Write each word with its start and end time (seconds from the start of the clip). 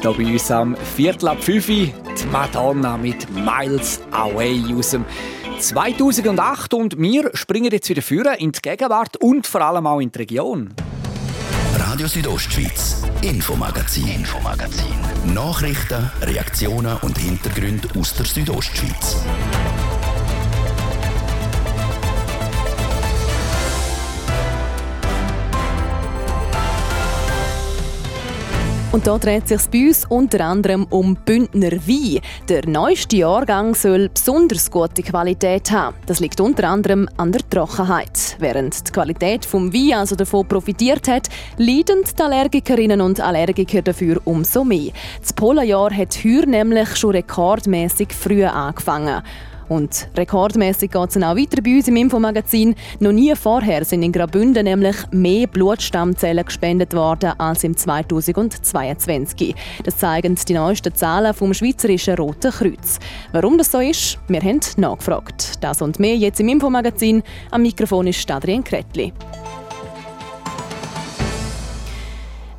Hier 0.00 0.12
bei 0.12 0.24
uns 0.32 0.50
am 0.50 0.76
Viertel 0.96 1.28
ab 1.28 1.42
5 1.42 1.66
die 1.66 1.92
Madonna 2.32 2.96
mit 2.96 3.28
Miles 3.34 4.00
Away 4.10 4.74
aus 4.74 4.92
dem 4.92 5.04
2008 5.58 6.72
und 6.72 6.98
wir 6.98 7.30
springen 7.34 7.70
jetzt 7.70 7.90
wieder 7.90 8.00
führen 8.00 8.34
in 8.38 8.52
die 8.52 8.62
Gegenwart 8.62 9.18
und 9.18 9.46
vor 9.46 9.60
allem 9.60 9.86
auch 9.86 10.00
in 10.00 10.10
die 10.10 10.18
Region. 10.18 10.72
Radio 11.78 12.06
Südostschweiz, 12.06 13.02
Infomagazin, 13.20 14.08
Infomagazin. 14.08 14.94
Nachrichten, 15.34 16.10
Reaktionen 16.22 16.96
und 17.02 17.18
Hintergründe 17.18 17.88
aus 17.98 18.14
der 18.14 18.24
Südostschweiz. 18.24 19.16
Und 28.92 29.06
da 29.06 29.18
dreht 29.18 29.46
sich 29.46 29.68
bei 29.68 29.86
uns 29.86 30.04
unter 30.08 30.44
anderem 30.44 30.84
um 30.90 31.14
Bündner 31.14 31.70
Wein. 31.70 32.20
Der 32.48 32.66
neueste 32.66 33.18
Jahrgang 33.18 33.72
soll 33.76 34.08
besonders 34.08 34.68
gute 34.68 35.04
Qualität 35.04 35.70
haben. 35.70 35.94
Das 36.06 36.18
liegt 36.18 36.40
unter 36.40 36.68
anderem 36.68 37.08
an 37.16 37.30
der 37.30 37.48
Trockenheit. 37.48 38.36
Während 38.40 38.88
die 38.88 38.90
Qualität 38.90 39.44
vom 39.44 39.72
Wein 39.72 39.98
also 39.98 40.16
davon 40.16 40.48
profitiert 40.48 41.06
hat, 41.06 41.28
leiden 41.56 42.02
die 42.02 42.20
Allergikerinnen 42.20 43.00
und 43.00 43.20
Allergiker 43.20 43.82
dafür 43.82 44.20
umso 44.24 44.64
mehr. 44.64 44.90
Das 45.20 45.32
Polarjahr 45.34 45.96
hat 45.96 46.16
heuer 46.24 46.46
nämlich 46.46 46.96
schon 46.96 47.12
rekordmäßig 47.12 48.08
früh 48.12 48.44
angefangen. 48.44 49.22
Und 49.70 50.08
rekordmäßig 50.16 50.90
geht 50.90 51.10
es 51.10 51.16
auch 51.16 51.36
weiter 51.36 51.62
bei 51.62 51.76
uns 51.76 51.86
im 51.86 51.94
Infomagazin. 51.94 52.74
Noch 52.98 53.12
nie 53.12 53.32
vorher 53.36 53.84
sind 53.84 54.02
in 54.02 54.10
Graubünden 54.10 54.64
nämlich 54.64 54.96
mehr 55.12 55.46
Blutstammzellen 55.46 56.44
gespendet 56.44 56.92
worden 56.92 57.34
als 57.38 57.62
im 57.62 57.76
2022. 57.76 59.54
Das 59.84 59.96
zeigen 59.98 60.34
die 60.34 60.54
neuesten 60.54 60.92
Zahlen 60.92 61.34
vom 61.34 61.54
Schweizerischen 61.54 62.16
Roten 62.16 62.50
Kreuz. 62.50 62.98
Warum 63.30 63.58
das 63.58 63.70
so 63.70 63.78
ist, 63.78 64.18
wir 64.26 64.40
haben 64.40 64.60
nachgefragt. 64.76 65.62
Das 65.62 65.80
und 65.80 66.00
mehr 66.00 66.16
jetzt 66.16 66.40
im 66.40 66.48
Infomagazin. 66.48 67.22
Am 67.52 67.62
Mikrofon 67.62 68.08
ist 68.08 68.28
Adrian 68.28 68.64
Kretli. 68.64 69.12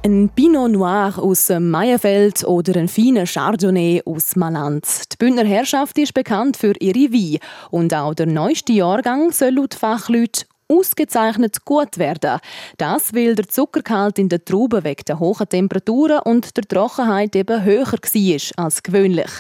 Ein 0.04 0.32
Pinot 0.34 0.72
Noir 0.72 1.14
aus 1.20 1.50
Meierfeld 1.50 2.44
oder 2.44 2.76
ein 2.80 2.88
feiner 2.88 3.28
Chardonnay 3.28 4.02
aus 4.04 4.36
Malanz. 4.36 5.08
Die 5.10 5.18
Bündner 5.18 5.46
Herrschaft 5.46 5.96
ist 6.00 6.16
bekannt 6.16 6.58
für 6.58 6.74
ihre 6.80 7.14
Wein. 7.14 7.38
Und 7.70 7.94
auch 7.94 8.16
der 8.16 8.26
neueste 8.26 8.74
Jahrgang 8.74 9.32
soll 9.32 9.52
laut 9.52 9.76
Fachleuten 9.76 10.46
ausgezeichnet 10.68 11.66
gut 11.66 12.00
werden. 12.00 12.40
Das, 12.80 13.14
weil 13.14 13.36
der 13.36 13.48
Zuckergehalt 13.48 14.18
in 14.18 14.28
den 14.28 14.44
Trauben 14.44 14.84
wegen 14.84 15.06
der 15.08 15.20
hohen 15.20 15.48
Temperaturen 15.48 16.22
und 16.24 16.58
der 16.58 16.64
Trockenheit 16.64 17.36
eben 17.36 17.64
höher 17.64 17.86
war 17.86 18.66
als 18.66 18.82
gewöhnlich. 18.82 19.32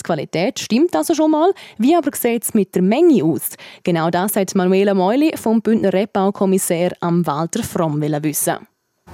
Die 0.00 0.02
Qualität 0.02 0.58
stimmt 0.60 0.96
also 0.96 1.12
schon 1.12 1.32
mal. 1.32 1.52
Wie 1.76 1.94
aber 1.94 2.16
sieht 2.16 2.44
es 2.44 2.54
mit 2.54 2.74
der 2.74 2.80
Menge 2.80 3.22
aus? 3.22 3.50
Genau 3.84 4.08
das 4.08 4.34
hat 4.36 4.54
Manuela 4.54 4.94
Meuli 4.94 5.36
vom 5.36 5.60
Bündner 5.60 5.92
Rebbaukommissär 5.92 6.92
am 7.00 7.26
Walter 7.26 7.62
Fromm 7.62 8.00
wissen. 8.00 8.66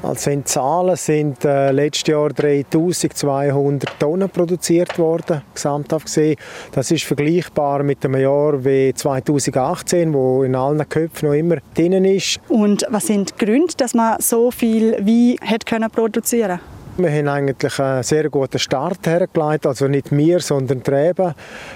Also 0.03 0.31
in 0.31 0.45
Zahlen 0.45 0.97
sind 0.97 1.45
äh, 1.45 1.71
letztes 1.71 2.09
Jahr 2.09 2.31
3200 2.31 4.01
Tonnen 4.01 4.29
produziert 4.29 4.99
worden, 4.99 5.43
gesamthaft 5.55 6.07
gesehen. 6.07 6.37
Das 6.73 6.91
ist 6.91 7.05
vergleichbar 7.05 7.84
mit 7.84 8.05
einem 8.05 8.21
Jahr 8.21 8.65
wie 8.65 8.93
2018, 8.93 10.12
wo 10.12 10.43
in 10.43 10.57
allen 10.57 10.89
Köpfen 10.89 11.29
noch 11.29 11.37
immer 11.37 11.59
drin 11.75 12.05
ist. 12.05 12.41
Und 12.49 12.84
was 12.89 13.07
sind 13.07 13.31
die 13.31 13.45
Gründe, 13.45 13.75
dass 13.77 13.95
man 13.95 14.21
so 14.21 14.51
viel 14.51 14.97
wie 15.01 15.39
hat 15.41 15.67
können 15.67 15.89
produzieren? 15.89 16.59
Wir 16.99 17.11
haben 17.11 17.29
eigentlich 17.29 17.79
einen 17.79 18.03
sehr 18.03 18.29
guten 18.29 18.59
Start 18.59 19.06
hergelegt, 19.06 19.67
also 19.67 19.87
nicht 19.89 20.11
wir, 20.11 20.41
sondern 20.41 20.83
die 20.83 20.91
Reben. 20.91 21.33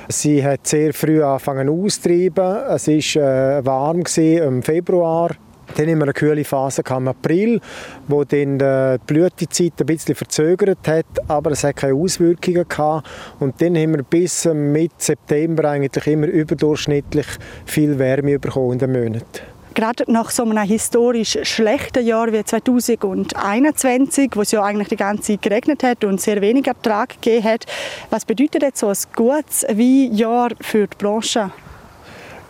Sie 0.09 0.45
hat 0.45 0.67
sehr 0.67 0.93
früh 0.93 1.23
angefangen 1.23 1.71
auszutreiben. 1.71 2.57
Es 2.69 2.89
war 2.89 3.59
äh, 3.59 3.65
warm 3.65 4.03
im 4.17 4.63
Februar 4.63 5.31
dann 5.75 5.89
haben 5.89 5.99
wir 5.99 6.05
eine 6.05 6.13
kühle 6.13 6.45
Phase 6.45 6.83
im 6.89 7.09
April, 7.09 7.61
wo 8.09 8.25
dann 8.25 8.59
die 8.59 8.97
Blütezeit 9.07 9.73
ein 9.81 9.87
bisschen 9.87 10.15
verzögert 10.15 10.87
hat, 10.87 11.07
aber 11.29 11.51
es 11.51 11.65
hat 11.65 11.77
keine 11.77 11.95
Auswirkungen 11.95 12.67
gehabt. 12.69 13.09
Und 13.41 13.61
dann 13.61 13.77
haben 13.77 13.97
wir 13.97 14.03
bis 14.03 14.45
Mitte 14.47 14.95
September 14.99 15.71
eigentlich 15.71 16.07
immer 16.07 16.27
überdurchschnittlich 16.27 17.27
viel 17.65 17.99
Wärme 17.99 18.39
bekommen 18.39 18.75
in 18.75 18.79
den 18.79 18.93
Monaten. 18.93 19.57
Gerade 19.75 20.11
nach 20.11 20.31
so 20.31 20.43
einem 20.43 20.63
historisch 20.63 21.39
schlechten 21.43 22.07
Jahr 22.07 22.33
wie 22.33 22.43
2021, 22.43 24.31
wo 24.35 24.41
es 24.41 24.51
ja 24.53 24.63
eigentlich 24.63 24.89
die 24.89 24.97
ganze 24.97 25.33
Zeit 25.33 25.43
geregnet 25.43 25.83
hat 25.83 26.03
und 26.03 26.19
sehr 26.19 26.41
wenig 26.41 26.67
Ertrag 26.67 27.21
gegeben 27.21 27.45
hat, 27.45 27.67
was 28.09 28.25
bedeutet 28.25 28.63
jetzt 28.63 28.81
so 28.81 28.89
ein 28.89 28.97
gutes 29.15 29.67
Jahr 29.69 30.49
für 30.63 30.87
die 30.87 30.97
Branche? 30.97 31.51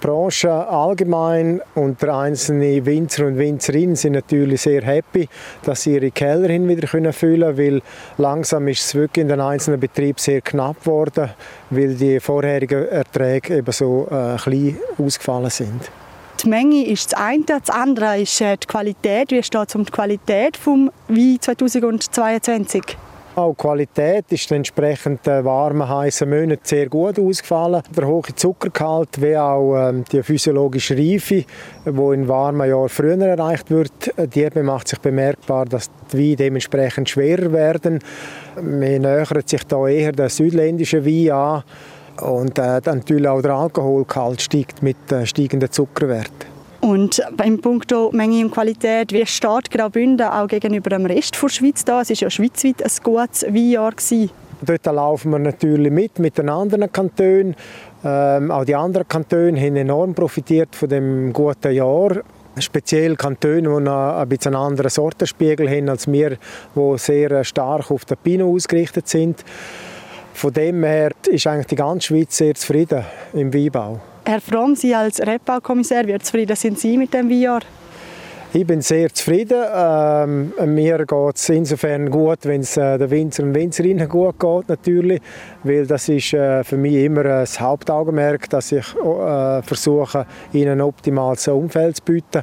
Branche 0.01 0.51
allgemein 0.51 1.61
und 1.75 2.03
einzelne 2.05 2.85
Winzer 2.85 3.27
und 3.27 3.39
Winzerinnen 3.39 3.97
sind 3.97 4.13
natürlich 4.13 4.63
sehr 4.63 4.83
happy, 4.83 5.29
dass 5.65 5.83
sie 5.83 5.95
ihre 5.95 6.11
Keller 6.11 6.49
hin 6.49 6.69
wieder 6.69 6.87
können 6.87 7.13
füllen 7.13 7.57
weil 7.57 7.83
langsam 8.19 8.69
ist 8.69 8.85
es 8.85 8.95
wirklich 8.95 9.23
in 9.23 9.29
den 9.29 9.41
einzelnen 9.41 9.81
Betrieben 9.81 10.19
sehr 10.19 10.41
knapp 10.41 10.81
geworden, 10.81 11.31
weil 11.71 11.95
die 11.95 12.21
vorherigen 12.21 12.89
Erträge 12.89 13.59
eben 13.59 13.73
so 13.73 14.07
äh, 14.11 14.37
klein 14.37 14.79
ausgefallen 14.99 15.51
sind. 15.51 15.91
Die 16.43 16.49
Menge 16.49 16.87
ist 16.87 17.13
das 17.13 17.21
eine, 17.21 17.45
das 17.45 17.71
andere 17.71 18.21
ist 18.21 18.41
äh, 18.41 18.57
die 18.57 18.67
Qualität. 18.67 19.31
Wie 19.31 19.43
steht 19.43 19.69
es 19.69 19.75
um 19.75 19.85
die 19.85 19.93
Qualität 19.93 20.57
vom 20.57 20.91
Wein 21.09 21.39
2022? 21.41 22.97
Auch 23.37 23.53
die 23.53 23.57
Qualität 23.61 24.25
ist 24.31 24.51
entsprechend 24.51 25.27
den 25.27 25.45
warmen, 25.45 25.87
heißen 25.87 26.27
Monaten 26.27 26.63
sehr 26.65 26.89
gut 26.89 27.19
ausgefallen. 27.19 27.83
Der 27.95 28.07
hohe 28.07 28.35
Zuckergehalt 28.35 29.21
wie 29.21 29.37
auch 29.37 29.77
ähm, 29.77 30.05
die 30.11 30.23
physiologische 30.23 30.97
Reife, 30.97 31.45
die 31.85 32.15
in 32.15 32.29
warmen 32.29 32.67
Jahren 32.67 32.89
früher 32.89 33.21
erreicht 33.21 33.71
wird, 33.71 34.11
die 34.35 34.63
macht 34.63 34.89
sich 34.89 35.01
bemerkbar, 35.01 35.67
dass 35.67 35.91
die 36.11 36.17
Weine 36.17 36.37
dementsprechend 36.37 37.11
schwerer 37.11 37.53
werden. 37.53 37.99
Man 38.55 39.03
nähert 39.03 39.47
sich 39.51 39.65
da 39.65 39.87
eher 39.87 40.13
der 40.13 40.31
südländischen 40.31 41.05
Wein 41.05 41.31
an 41.31 41.63
und 42.23 42.59
äh, 42.59 42.81
natürlich 42.87 43.29
auch 43.29 43.43
der 43.43 43.53
Alkoholgehalt 43.53 44.41
steigt 44.41 44.83
mit 44.83 45.13
äh, 45.13 45.27
steigenden 45.27 45.71
Zuckerwerten. 45.71 46.56
Und 46.81 47.23
beim 47.37 47.61
Punkt 47.61 47.93
Menge 48.13 48.45
und 48.45 48.51
Qualität, 48.53 49.13
wie 49.13 49.27
steht 49.27 49.71
Graubünden 49.71 50.27
auch 50.27 50.47
gegenüber 50.47 50.91
dem 50.91 51.07
Rest 51.07 51.41
der 51.43 51.49
Schweiz 51.49 51.85
da? 51.85 52.03
Es 52.03 52.11
war 52.11 52.17
ja 52.17 52.31
schweizweit 52.31 52.83
ein 52.83 52.91
gutes 53.03 53.43
Weinjahr. 53.43 53.93
Dort 54.63 54.87
laufen 54.87 55.31
wir 55.33 55.39
natürlich 55.39 55.93
mit, 55.93 56.19
mit 56.19 56.39
den 56.39 56.49
anderen 56.49 56.91
Kantonen. 56.91 57.55
Ähm, 58.05 58.51
auch 58.51 58.65
die 58.65 58.75
anderen 58.75 59.07
Kantone 59.07 59.61
haben 59.61 59.77
enorm 59.77 60.15
profitiert 60.15 60.75
von 60.75 60.89
dem 60.89 61.33
guten 61.33 61.73
Jahr. 61.73 62.23
Speziell 62.59 63.17
Kantone, 63.17 63.63
die 63.63 63.91
ein 63.91 64.29
bisschen 64.29 64.55
einen 64.55 64.65
anderen 64.65 64.91
Sortenspiegel 64.91 65.69
haben 65.69 65.91
als 65.91 66.11
wir, 66.11 66.39
die 66.75 66.99
sehr 66.99 67.45
stark 67.45 67.91
auf 67.91 68.07
den 68.07 68.17
Pinot 68.17 68.55
ausgerichtet 68.55 69.09
sind. 69.09 69.45
Von 70.33 70.53
dem 70.53 70.83
her 70.85 71.11
ist 71.29 71.47
eigentlich 71.47 71.67
die 71.67 71.77
ganze 71.77 72.09
Schweiz 72.09 72.37
sehr 72.37 72.55
zufrieden 72.55 73.05
im 73.35 73.53
Weinbau. 73.53 74.01
Herr 74.29 74.41
Fromm, 74.41 74.75
Sie 74.75 74.93
als 74.93 75.21
Rebbaukommissar, 75.21 76.05
wie 76.09 76.19
zufrieden 76.19 76.57
sind 76.57 76.81
Sie 76.81 76.99
mit 76.99 77.15
dem 77.15 77.31
Jahr? 77.31 77.61
Ich 78.53 78.67
bin 78.67 78.81
sehr 78.81 79.13
zufrieden. 79.13 79.63
Ähm, 79.73 80.53
mir 80.65 81.05
geht 81.05 81.37
es 81.37 81.49
insofern 81.49 82.11
gut, 82.11 82.39
wenn 82.43 82.63
es 82.63 82.77
äh, 82.77 82.99
den 82.99 83.11
Winzer 83.11 83.45
und 83.45 83.55
Winzerinnen 83.55 84.09
gut 84.09 84.41
geht, 84.41 84.69
natürlich. 84.69 85.21
Weil 85.63 85.87
das 85.87 86.09
ist 86.09 86.33
äh, 86.33 86.65
für 86.65 86.77
mich 86.77 86.95
immer 86.95 87.23
das 87.23 87.61
Hauptaugenmerk, 87.61 88.51
dass 88.51 88.73
ich 88.73 88.95
äh, 88.97 89.63
versuche, 89.63 90.27
ihnen 90.53 90.73
ein 90.73 90.81
optimales 90.81 91.47
Umfeld 91.47 91.99
zu 91.99 92.03
bieten. 92.05 92.43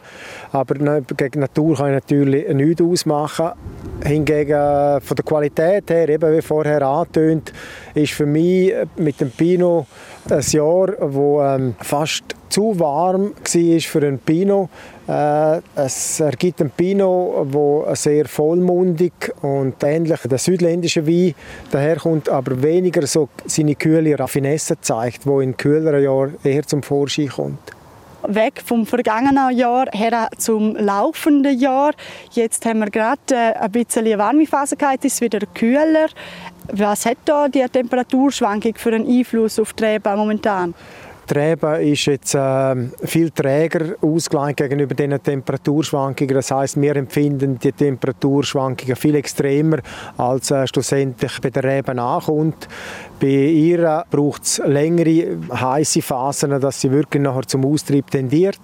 Aber 0.51 0.75
ne, 0.75 1.03
gegen 1.17 1.41
Natur 1.41 1.75
kann 1.75 1.87
ich 1.87 1.93
natürlich 1.95 2.47
nichts 2.53 2.81
ausmachen. 2.81 3.51
Hingegen 4.05 4.51
äh, 4.51 5.01
von 5.01 5.15
der 5.15 5.25
Qualität 5.25 5.89
her, 5.89 6.07
eben 6.07 6.33
wie 6.33 6.41
vorher 6.41 6.81
angetönt, 6.83 7.51
ist 7.93 8.13
für 8.13 8.25
mich 8.25 8.71
äh, 8.71 8.85
mit 8.97 9.19
dem 9.19 9.31
Pinot 9.31 9.87
ein 10.31 10.41
Jahr, 10.41 10.93
wo 10.99 11.41
ähm, 11.41 11.75
fast 11.81 12.23
zu 12.49 12.79
warm 12.79 13.31
war 13.33 13.79
für 13.79 13.99
einen 13.99 14.19
Pinot. 14.19 14.69
Äh, 15.07 15.59
es 15.75 16.19
ergibt 16.19 16.61
einen 16.61 16.69
Pinot, 16.69 17.53
der 17.53 17.95
sehr 17.95 18.25
vollmundig 18.25 19.33
und 19.41 19.83
ähnlich 19.83 20.19
der 20.21 20.37
südländische 20.37 21.05
Wein 21.07 21.33
daherkommt, 21.71 22.29
aber 22.29 22.61
weniger 22.61 23.05
so 23.07 23.29
seine 23.45 23.75
kühle 23.75 24.17
Raffinesse 24.17 24.79
zeigt, 24.79 25.25
wo 25.25 25.41
in 25.41 25.57
kühleren 25.57 26.03
Jahren 26.03 26.37
eher 26.43 26.63
zum 26.63 26.83
Vorschein 26.83 27.29
kommt 27.29 27.73
weg 28.27 28.61
vom 28.65 28.85
vergangenen 28.85 29.55
Jahr 29.55 29.87
her 29.91 30.29
zum 30.37 30.75
laufenden 30.75 31.57
Jahr. 31.57 31.91
Jetzt 32.31 32.65
haben 32.65 32.79
wir 32.79 32.89
gerade 32.89 33.19
äh, 33.31 33.53
ein 33.53 33.71
bisschen 33.71 34.05
eine 34.05 34.17
warme 34.17 34.45
Phase 34.45 34.75
gehabt, 34.75 35.05
ist 35.05 35.21
wieder 35.21 35.39
kühler. 35.53 36.07
Was 36.71 37.05
hat 37.05 37.17
da 37.25 37.47
die 37.47 37.65
Temperaturschwankung 37.71 38.73
für 38.75 38.93
einen 38.93 39.07
Einfluss 39.07 39.59
auf 39.59 39.73
die 39.73 39.83
Reben 39.83 40.15
momentan? 40.15 40.73
Die 41.29 41.35
Rebe 41.35 41.81
ist 41.81 42.05
jetzt 42.05 42.35
äh, 42.35 42.75
viel 43.05 43.31
träger 43.31 43.95
ausgelegt 44.01 44.57
gegenüber 44.57 44.93
den 44.93 45.23
Temperaturschwankungen. 45.23 46.35
Das 46.35 46.51
heißt, 46.51 46.81
wir 46.81 46.97
empfinden 46.97 47.57
die 47.57 47.71
Temperaturschwankungen 47.71 48.97
viel 48.97 49.15
extremer, 49.15 49.77
als 50.17 50.51
äh, 50.51 50.67
schlussendlich 50.67 51.39
bei 51.41 51.49
der 51.49 51.63
Rebe 51.63 51.91
ankommt. 51.97 52.67
Bei 53.21 53.27
ihr 53.27 54.03
braucht 54.11 54.43
es 54.43 54.61
längere 54.65 55.37
heiße 55.49 56.01
Phasen, 56.01 56.59
dass 56.59 56.81
sie 56.81 56.91
wirklich 56.91 57.23
nachher 57.23 57.47
zum 57.47 57.65
Austrieb 57.65 58.11
tendiert. 58.11 58.59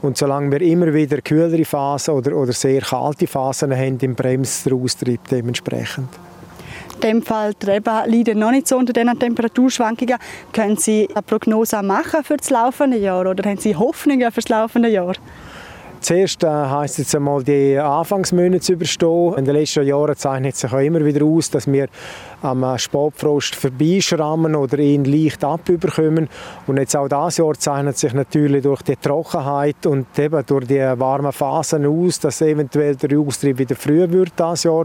Und 0.00 0.16
solange 0.16 0.50
wir 0.50 0.62
immer 0.62 0.94
wieder 0.94 1.20
kühlere 1.20 1.66
Phasen 1.66 2.14
oder, 2.14 2.34
oder 2.34 2.52
sehr 2.52 2.80
kalte 2.80 3.26
Phasen 3.26 3.76
haben, 3.76 3.98
im 4.00 4.14
bremst 4.14 4.64
der 4.64 4.72
Austrieb 4.72 5.28
dementsprechend. 5.30 6.08
In 7.00 7.02
dem 7.02 7.22
Fall 7.22 7.54
die 7.54 7.66
Reben 7.66 8.10
leiden 8.10 8.40
noch 8.40 8.50
nicht 8.50 8.66
so 8.66 8.76
unter 8.76 8.92
diesen 8.92 9.16
Temperaturschwankungen. 9.16 10.16
Können 10.52 10.76
Sie 10.76 11.08
eine 11.08 11.22
Prognose 11.22 11.80
machen 11.80 12.24
für 12.24 12.36
das 12.36 12.50
laufende 12.50 12.96
Jahr 12.96 13.24
oder 13.24 13.48
haben 13.48 13.58
Sie 13.58 13.76
Hoffnungen 13.76 14.32
für 14.32 14.40
das 14.40 14.48
laufende 14.48 14.88
Jahr? 14.88 15.12
Zuerst 16.00 16.44
äh, 16.44 16.46
heisst 16.46 16.98
es 17.00 17.14
einmal, 17.14 17.42
die 17.42 17.76
Anfangsmonate 17.76 18.60
zu 18.60 18.74
überstehen. 18.74 19.34
In 19.36 19.44
den 19.44 19.54
letzten 19.54 19.84
Jahren 19.84 20.16
zeichnet 20.16 20.56
sich 20.56 20.72
auch 20.72 20.78
immer 20.78 21.04
wieder 21.04 21.24
aus, 21.24 21.50
dass 21.50 21.66
wir 21.66 21.88
am 22.40 22.62
äh, 22.62 22.78
Spätfrost 22.78 23.56
vorbeischrammen 23.56 24.54
oder 24.54 24.78
ihn 24.78 25.04
leicht 25.04 25.42
abüberkommen. 25.42 26.28
Und 26.66 26.76
jetzt 26.76 26.96
auch 26.96 27.08
dieses 27.08 27.38
Jahr 27.38 27.54
zeichnet 27.54 27.98
sich 27.98 28.14
natürlich 28.14 28.62
durch 28.62 28.82
die 28.82 28.96
Trockenheit 28.96 29.86
und 29.86 30.06
eben 30.18 30.46
durch 30.46 30.66
die 30.66 30.78
warmen 30.78 31.32
Phasen 31.32 31.84
aus, 31.84 32.20
dass 32.20 32.40
eventuell 32.42 32.94
der 32.94 33.18
Austrieb 33.18 33.58
wieder 33.58 33.74
früher 33.74 34.10
wird 34.10 34.32
dieses 34.38 34.64
Jahr. 34.64 34.84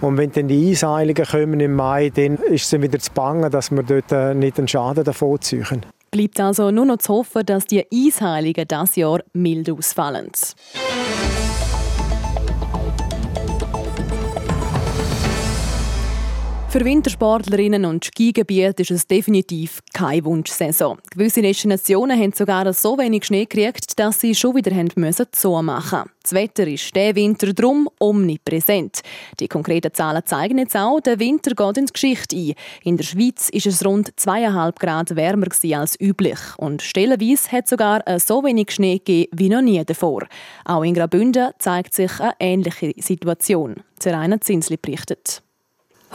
Und 0.00 0.16
wenn 0.16 0.32
dann 0.32 0.48
die 0.48 0.70
Eisheilungen 0.70 1.24
kommen 1.24 1.60
im 1.60 1.76
Mai, 1.76 2.10
dann 2.10 2.36
ist 2.36 2.72
es 2.72 2.82
wieder 2.82 2.98
zu 2.98 3.12
bangen, 3.12 3.50
dass 3.50 3.70
wir 3.70 3.84
dort 3.84 4.10
äh, 4.10 4.34
nicht 4.34 4.58
einen 4.58 4.68
Schaden 4.68 5.04
davon 5.04 5.40
ziehen. 5.40 5.84
Bleibt 6.10 6.40
also 6.40 6.70
nur 6.70 6.86
noch 6.86 6.98
zu 6.98 7.14
hoffen, 7.14 7.44
dass 7.44 7.66
die 7.66 7.84
Eisheiligen 7.92 8.66
das 8.66 8.96
Jahr 8.96 9.20
mild 9.32 9.70
ausfallen. 9.70 10.30
Für 16.70 16.84
Wintersportlerinnen 16.84 17.86
und 17.86 18.04
Skigebiete 18.04 18.82
ist 18.82 18.90
es 18.90 19.06
definitiv 19.06 19.80
keine 19.94 20.22
Wunschsaison. 20.26 20.98
Gewisse 21.10 21.40
Destinationen 21.40 22.20
haben 22.20 22.34
sogar 22.34 22.70
so 22.74 22.98
wenig 22.98 23.24
Schnee 23.24 23.46
gekriegt, 23.46 23.98
dass 23.98 24.20
sie 24.20 24.34
schon 24.34 24.54
wieder 24.54 24.72
müssen 24.96 25.26
machen. 25.64 26.10
Das 26.22 26.32
Wetter 26.34 26.66
ist 26.66 26.94
der 26.94 27.16
Winter 27.16 27.54
drum 27.54 27.88
omnipräsent. 27.98 29.00
Die 29.40 29.48
konkreten 29.48 29.94
Zahlen 29.94 30.20
zeigen 30.26 30.58
jetzt 30.58 30.76
auch, 30.76 31.00
der 31.00 31.18
Winter 31.18 31.52
geht 31.52 31.78
in 31.78 31.86
die 31.86 31.92
Geschichte 31.94 32.36
ein. 32.36 32.52
In 32.82 32.98
der 32.98 33.04
Schweiz 33.04 33.48
ist 33.48 33.66
es 33.66 33.82
rund 33.82 34.10
2,5 34.10 34.78
Grad 34.78 35.16
wärmer 35.16 35.48
als 35.72 35.98
üblich 35.98 36.38
und 36.58 36.82
stellenweise 36.82 37.50
hat 37.50 37.66
sogar 37.66 38.02
so 38.18 38.44
wenig 38.44 38.72
Schnee 38.72 38.98
gegeben 38.98 39.30
wie 39.34 39.48
noch 39.48 39.62
nie 39.62 39.82
davor. 39.82 40.26
Auch 40.66 40.82
in 40.82 40.92
Graubünden 40.92 41.52
zeigt 41.58 41.94
sich 41.94 42.20
eine 42.20 42.34
ähnliche 42.38 42.92
Situation. 42.98 43.76
Zeraina 43.98 44.38
Zinsli 44.38 44.76
berichtet. 44.76 45.42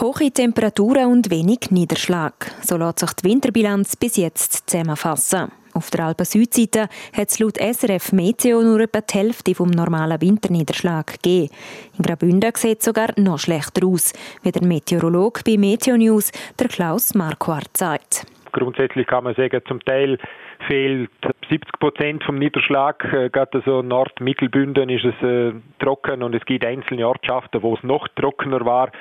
Hohe 0.01 0.31
Temperaturen 0.31 1.12
und 1.12 1.30
wenig 1.30 1.69
Niederschlag. 1.69 2.34
So 2.62 2.78
lässt 2.78 3.00
sich 3.00 3.13
die 3.13 3.30
Winterbilanz 3.30 3.95
bis 3.95 4.18
jetzt 4.18 4.68
zusammenfassen. 4.68 5.51
Auf 5.74 5.92
der 5.92 6.06
Alpen-Südseite 6.06 6.90
hat 7.16 7.30
es 7.30 7.40
laut 7.40 7.57
SRF 7.57 8.12
Meteo 8.12 8.62
nur 8.63 8.80
etwa 8.80 9.01
die 9.01 9.13
Hälfte 9.13 9.54
vom 9.54 9.69
normalen 9.69 10.19
Winterniederschlag 10.19 11.22
gegeben. 11.22 11.54
In 11.98 12.04
Graubünden 12.06 12.51
sieht 12.56 12.80
es 12.80 12.86
sogar 12.86 13.10
noch 13.18 13.38
schlechter 13.38 13.86
aus, 13.86 14.13
wie 14.42 14.51
der 14.51 14.63
Meteorologe 14.63 15.42
bei 15.45 15.57
Meteo 15.57 15.95
News, 15.95 16.31
der 16.60 16.69
Klaus 16.69 17.13
Marquardt, 17.13 17.78
sagt. 17.78 18.25
Grundsätzlich 18.51 19.06
kann 19.06 19.24
man 19.24 19.36
sagen, 19.36 19.62
zum 19.68 19.80
Teil 19.81 20.18
fehlt 20.68 21.12
70 21.50 21.80
Prozent 21.80 22.24
vom 22.24 22.36
Niederschlag. 22.36 23.04
Äh, 23.13 23.30
gerade 23.30 23.62
so 23.66 23.81
Nord-Mittelbünden 23.81 24.90
ist 24.90 25.06
es 25.06 25.16
äh, 25.22 25.54
trocken 25.80 26.24
und 26.24 26.36
es 26.36 26.45
gibt 26.45 26.66
einzelne 26.66 27.07
Ortschaften, 27.07 27.62
wo 27.62 27.75
es 27.75 27.84
noch 27.84 28.07
trockener 28.10 28.66
war. 28.66 28.92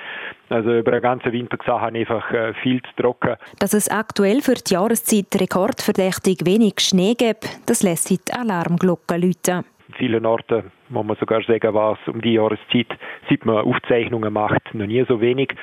Also 0.48 0.74
über 0.78 0.92
den 0.92 1.02
ganzen 1.02 1.32
Winter 1.32 1.56
gesehen 1.56 1.96
einfach 1.96 2.30
äh, 2.32 2.54
viel 2.62 2.82
zu 2.82 3.02
trocken. 3.02 3.36
Dass 3.58 3.74
es 3.74 3.90
aktuell 3.90 4.40
für 4.40 4.54
die 4.54 4.74
Jahreszeit 4.74 5.40
rekordverdächtig 5.40 6.44
wenig 6.44 6.74
Schnee 6.80 7.14
gibt, 7.14 7.48
das 7.66 7.82
lässt 7.82 8.10
die 8.10 8.20
Alarmglocke 8.32 9.16
läuten. 9.16 9.64
In 9.88 9.94
vielen 9.94 10.26
Orten 10.26 10.70
muss 10.88 11.06
man 11.06 11.16
sogar 11.16 11.42
sagen, 11.42 11.74
war 11.74 11.98
es 12.00 12.12
um 12.12 12.20
die 12.20 12.34
Jahreszeit, 12.34 12.88
seit 13.28 13.44
man 13.44 13.64
Aufzeichnungen 13.64 14.32
macht, 14.32 14.74
noch 14.74 14.86
nie 14.86 15.04
so 15.08 15.20
wenig. 15.20 15.54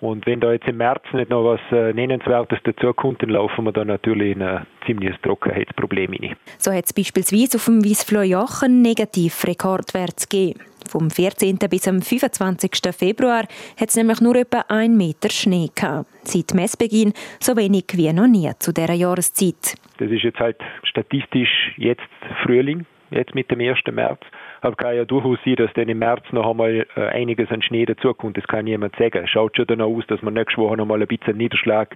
Und 0.00 0.26
wenn 0.26 0.40
da 0.40 0.52
jetzt 0.52 0.66
im 0.66 0.78
März 0.78 1.02
nicht 1.12 1.30
noch 1.30 1.44
was 1.44 1.60
äh, 1.72 1.92
Nennenswertes 1.92 2.58
dazukommt, 2.64 3.22
dann 3.22 3.30
laufen 3.30 3.64
wir 3.64 3.72
da 3.72 3.84
natürlich 3.84 4.34
in 4.34 4.42
ein 4.42 4.66
ziemliches 4.86 5.20
Trockenheitsproblem 5.22 6.12
hinein. 6.12 6.36
So 6.58 6.72
hat 6.72 6.86
es 6.86 6.94
beispielsweise 6.94 7.58
auf 7.58 7.66
dem 7.66 7.84
Wiesfloh-Jochen 7.84 8.80
Negativ-Rekordwert 8.80 10.30
gegeben. 10.30 10.60
Vom 10.88 11.10
14. 11.10 11.58
bis 11.70 11.86
am 11.86 12.00
25. 12.00 12.70
Februar 12.96 13.44
hat 13.78 13.88
es 13.88 13.96
nämlich 13.96 14.20
nur 14.20 14.34
etwa 14.36 14.64
ein 14.68 14.96
Meter 14.96 15.28
Schnee 15.30 15.68
gehabt. 15.74 16.08
Seit 16.24 16.54
Messbeginn 16.54 17.12
so 17.38 17.56
wenig 17.56 17.84
wie 17.94 18.12
noch 18.12 18.26
nie 18.26 18.50
zu 18.58 18.72
dieser 18.72 18.94
Jahreszeit. 18.94 19.76
Das 19.98 20.10
ist 20.10 20.22
jetzt 20.22 20.40
halt 20.40 20.56
statistisch 20.82 21.72
jetzt 21.76 22.00
Frühling, 22.42 22.86
jetzt 23.10 23.34
mit 23.34 23.50
dem 23.50 23.60
1. 23.60 23.78
März. 23.92 24.20
Aber 24.62 24.76
kann 24.76 24.96
ja 24.96 25.04
durchaus 25.04 25.38
sein, 25.44 25.56
dass 25.56 25.72
dann 25.74 25.88
im 25.88 25.98
März 25.98 26.24
noch 26.32 26.50
einmal 26.50 26.86
äh, 26.96 27.00
einiges 27.00 27.50
an 27.50 27.62
Schnee 27.62 27.86
dazukommt. 27.86 28.36
Das 28.36 28.46
kann 28.46 28.64
niemand 28.64 28.94
sagen. 28.96 29.26
Schaut 29.26 29.56
schon 29.56 29.66
danach 29.66 29.86
aus, 29.86 30.06
dass 30.08 30.22
wir 30.22 30.30
nächste 30.30 30.60
Woche 30.60 30.76
noch 30.76 30.86
mal 30.86 31.00
ein 31.00 31.08
bisschen 31.08 31.36
Niederschlag 31.36 31.94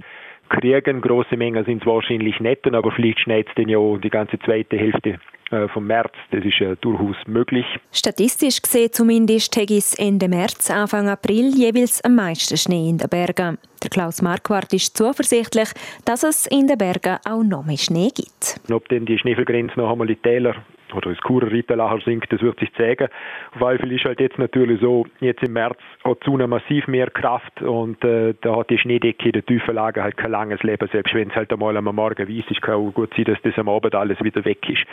kriegen. 0.49 1.01
Große 1.01 1.37
Mengen 1.37 1.65
sind 1.65 1.83
es 1.83 1.87
wahrscheinlich 1.87 2.41
nicht, 2.41 2.67
aber 2.67 2.93
vielleicht 2.93 3.21
schneit 3.21 3.49
es 3.49 3.55
dann 3.55 3.69
ja 3.69 3.79
die 3.97 4.11
ganze 4.11 4.39
zweite 4.39 4.77
Hälfte 4.77 5.19
äh, 5.51 5.69
vom 5.69 5.87
März. 5.87 6.13
Das 6.31 6.45
ist 6.45 6.59
ja 6.59 6.75
durchaus 6.77 7.17
möglich. 7.27 7.67
Statistisch 7.93 8.63
gesehen 8.63 8.93
zumindest 8.93 9.57
hat 9.57 9.71
es 9.71 9.95
Ende 9.99 10.29
März, 10.29 10.71
Anfang 10.71 11.09
April 11.09 11.53
jeweils 11.55 12.03
am 12.05 12.17
meisten 12.17 12.57
Schnee 12.57 12.89
in 12.89 12.99
den 12.99 13.09
Bergen. 13.09 13.59
Der 13.83 13.91
Klaus 13.91 14.23
Marquardt 14.23 14.73
ist 14.73 14.97
zuversichtlich, 14.97 15.69
dass 16.07 16.23
es 16.23 16.47
in 16.47 16.67
den 16.67 16.79
Bergen 16.79 17.19
auch 17.29 17.43
noch 17.43 17.65
mehr 17.65 17.77
Schnee 17.77 18.09
gibt. 18.15 18.59
Ob 18.73 18.89
denn 18.89 19.05
die 19.05 19.19
Schneefelgrenze 19.19 19.79
noch 19.79 19.93
einmal 19.93 20.09
in 20.09 20.17
die 20.17 20.23
Täler 20.23 20.55
oder 20.95 21.11
das 21.11 21.19
Churer 21.21 21.51
Rittelacher 21.51 22.01
sinkt, 22.05 22.33
das 22.33 22.43
wird 22.43 22.59
sich 22.59 22.73
zeigen. 22.75 23.09
Jeden 23.55 23.61
Fall 23.61 23.93
ist 23.93 24.05
halt 24.05 24.21
jetzt 24.21 24.39
natürlich 24.39 24.81
so, 24.81 25.07
jetzt 25.21 25.43
im 25.43 25.53
März 25.53 25.79
hat 26.05 26.19
Sonne 26.25 26.47
massiv 26.47 26.87
mehr 26.87 27.11
Kraft 27.11 27.63
und 27.63 28.03
äh, 28.05 28.35
da 28.41 28.57
hat 28.57 28.71
die 28.71 28.79
Schneedecke 28.79 29.27
in 29.27 29.33
der 29.33 29.47
tiefen 29.47 29.75
Lage 29.75 30.03
halt 30.03 30.17
kein 30.17 30.31
langes 30.31 30.63
Leben. 30.63 30.89
Selbst 30.91 31.15
wenn 31.15 31.31
es 31.31 31.37
halt 31.37 31.53
einmal 31.53 31.77
am 31.77 31.85
Morgen 31.85 32.29
weiß 32.29 32.45
ist, 32.51 32.63
kann 32.63 32.75
auch 32.75 32.93
gut 32.93 33.13
sein, 33.17 33.25
dass 33.25 33.41
das 33.43 33.59
am 33.59 33.69
Abend 33.69 33.95
alles 33.95 34.23
wieder 34.23 34.45
weg 34.45 34.69
ist. 34.69 34.85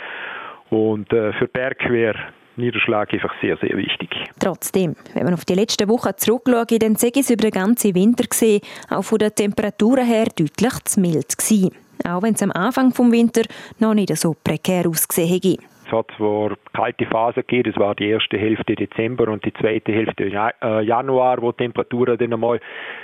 Und 0.69 1.11
äh, 1.11 1.33
für 1.33 1.47
Berg 1.47 1.89
wäre 1.89 2.17
Niederschlag 2.55 3.13
einfach 3.13 3.33
sehr, 3.41 3.57
sehr 3.57 3.75
wichtig. 3.77 4.09
Trotzdem, 4.39 4.95
wenn 5.13 5.23
man 5.23 5.33
auf 5.33 5.45
die 5.45 5.55
letzten 5.55 5.87
Wochen 5.89 6.11
zurückschaut, 6.15 6.81
dann 6.81 6.95
sehe 6.95 7.11
ich 7.13 7.21
es 7.21 7.29
über 7.29 7.43
den 7.43 7.51
ganzen 7.51 7.95
Winter 7.95 8.25
gesehen, 8.25 8.61
auch 8.89 9.03
von 9.03 9.19
den 9.19 9.33
Temperaturen 9.33 10.05
her 10.05 10.25
deutlich 10.25 10.83
zu 10.85 10.99
mild 10.99 11.37
gewesen. 11.37 11.71
Auch 12.05 12.23
wenn 12.23 12.33
es 12.33 12.41
am 12.41 12.51
Anfang 12.51 12.89
des 12.89 12.99
Winters 12.99 13.47
noch 13.79 13.93
nicht 13.93 14.15
so 14.17 14.35
prekär 14.43 14.87
ausgesehen 14.87 15.29
hätte. 15.29 15.63
Hat 15.91 16.07
zwar 16.17 16.55
kalte 16.73 17.05
Phasen 17.05 17.41
gegeben, 17.41 17.71
das 17.71 17.79
war 17.79 17.95
die 17.95 18.07
erste 18.07 18.37
Hälfte 18.37 18.75
Dezember 18.75 19.27
und 19.27 19.43
die 19.45 19.53
zweite 19.53 19.91
Hälfte 19.91 20.25
äh, 20.25 20.83
Januar, 20.83 21.41
wo 21.41 21.51
Temperaturen 21.51 22.17
dann 22.17 22.33
einmal 22.33 22.59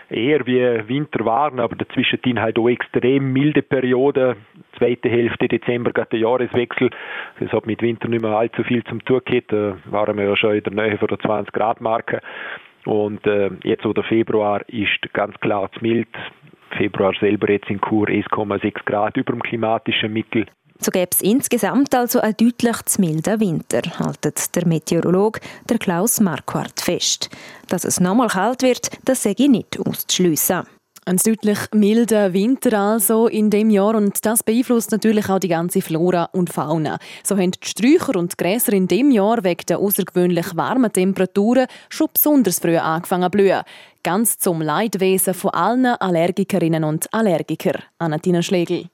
eher 0.10 0.46
wie 0.48 0.88
Winter 0.88 1.26
waren, 1.26 1.60
aber 1.60 1.76
dazwischen 1.76 2.40
halt 2.40 2.58
auch 2.58 2.70
extrem 2.70 3.34
milde 3.34 3.62
Perioden. 3.62 4.36
Zweite 4.78 5.10
Hälfte 5.10 5.48
Dezember, 5.48 5.92
gerade 5.92 6.12
der 6.12 6.20
Jahreswechsel, 6.20 6.90
das 7.40 7.52
hat 7.52 7.66
mit 7.66 7.82
Winter 7.82 8.08
nicht 8.08 8.22
mehr 8.22 8.32
allzu 8.32 8.64
viel 8.64 8.84
zum 8.86 9.04
tun 9.04 9.22
gehabt, 9.26 9.52
da 9.52 9.78
waren 9.86 10.18
wir 10.18 10.26
ja 10.26 10.36
schon 10.38 10.56
in 10.56 10.64
der 10.64 10.74
Nähe 10.74 10.98
von 10.98 11.08
der 11.08 11.20
20 11.20 11.54
Grad 11.54 11.82
Marke. 11.82 12.22
Und 12.86 13.28
äh, 13.28 13.50
jetzt, 13.64 13.84
wo 13.84 13.92
der 13.92 14.06
Februar 14.06 14.62
ist, 14.70 15.14
ganz 15.14 15.38
klar 15.42 15.70
zu 15.74 15.80
mild. 15.82 16.08
Februar 16.78 17.14
selber 17.20 17.50
jetzt 17.50 17.70
in 17.70 17.82
Chur 17.82 18.08
1,6 18.08 18.86
Grad 18.86 19.18
über 19.18 19.34
dem 19.34 19.42
klimatischen 19.44 20.14
Mittel. 20.14 20.46
So 20.80 20.92
gäbe 20.92 21.10
es 21.12 21.22
insgesamt 21.22 21.94
also 21.96 22.20
einen 22.20 22.38
deutlich 22.38 22.82
zu 22.86 23.02
milden 23.02 23.40
Winter, 23.40 23.82
haltet 24.00 24.56
der 24.56 24.68
Meteorologe 24.68 25.40
der 25.70 25.78
Klaus 25.78 26.20
Marquardt 26.20 26.80
fest. 26.80 27.30
Dass 27.68 27.84
es 27.84 28.00
nochmal 28.00 28.30
kalt 28.30 28.62
wird, 28.62 28.90
das 29.06 29.24
sage 29.24 29.44
ich 29.44 29.50
nicht 29.50 29.80
auszuschliessen. 29.80 30.64
Ein 31.08 31.16
deutlich 31.26 31.60
milder 31.74 32.34
Winter 32.34 32.78
also 32.78 33.28
in 33.28 33.50
dem 33.50 33.70
Jahr 33.70 33.96
und 33.96 34.26
das 34.26 34.44
beeinflusst 34.44 34.92
natürlich 34.92 35.30
auch 35.30 35.40
die 35.40 35.48
ganze 35.48 35.82
Flora 35.82 36.26
und 36.34 36.52
Fauna. 36.52 37.00
So 37.24 37.38
haben 37.38 37.52
die 37.52 37.66
Sträucher 37.66 38.20
und 38.20 38.34
die 38.34 38.44
Gräser 38.44 38.74
in 38.74 38.90
dem 38.90 39.10
Jahr 39.12 39.42
wegen 39.46 39.66
der 39.70 39.80
außergewöhnlich 39.80 40.58
warmen 40.58 40.92
Temperaturen 40.92 41.68
schon 41.88 42.10
besonders 42.14 42.60
früh 42.60 42.76
angefangen 42.76 43.24
zu 43.24 43.30
blühen. 43.30 43.62
Ganz 44.04 44.38
zum 44.38 44.62
Leidwesen 44.62 45.34
von 45.34 45.52
allen 45.52 45.86
Allergikerinnen 45.86 46.84
und 46.84 47.14
Allergiker. 47.14 47.80
Anatina 48.00 48.42
Schlegel. 48.42 48.90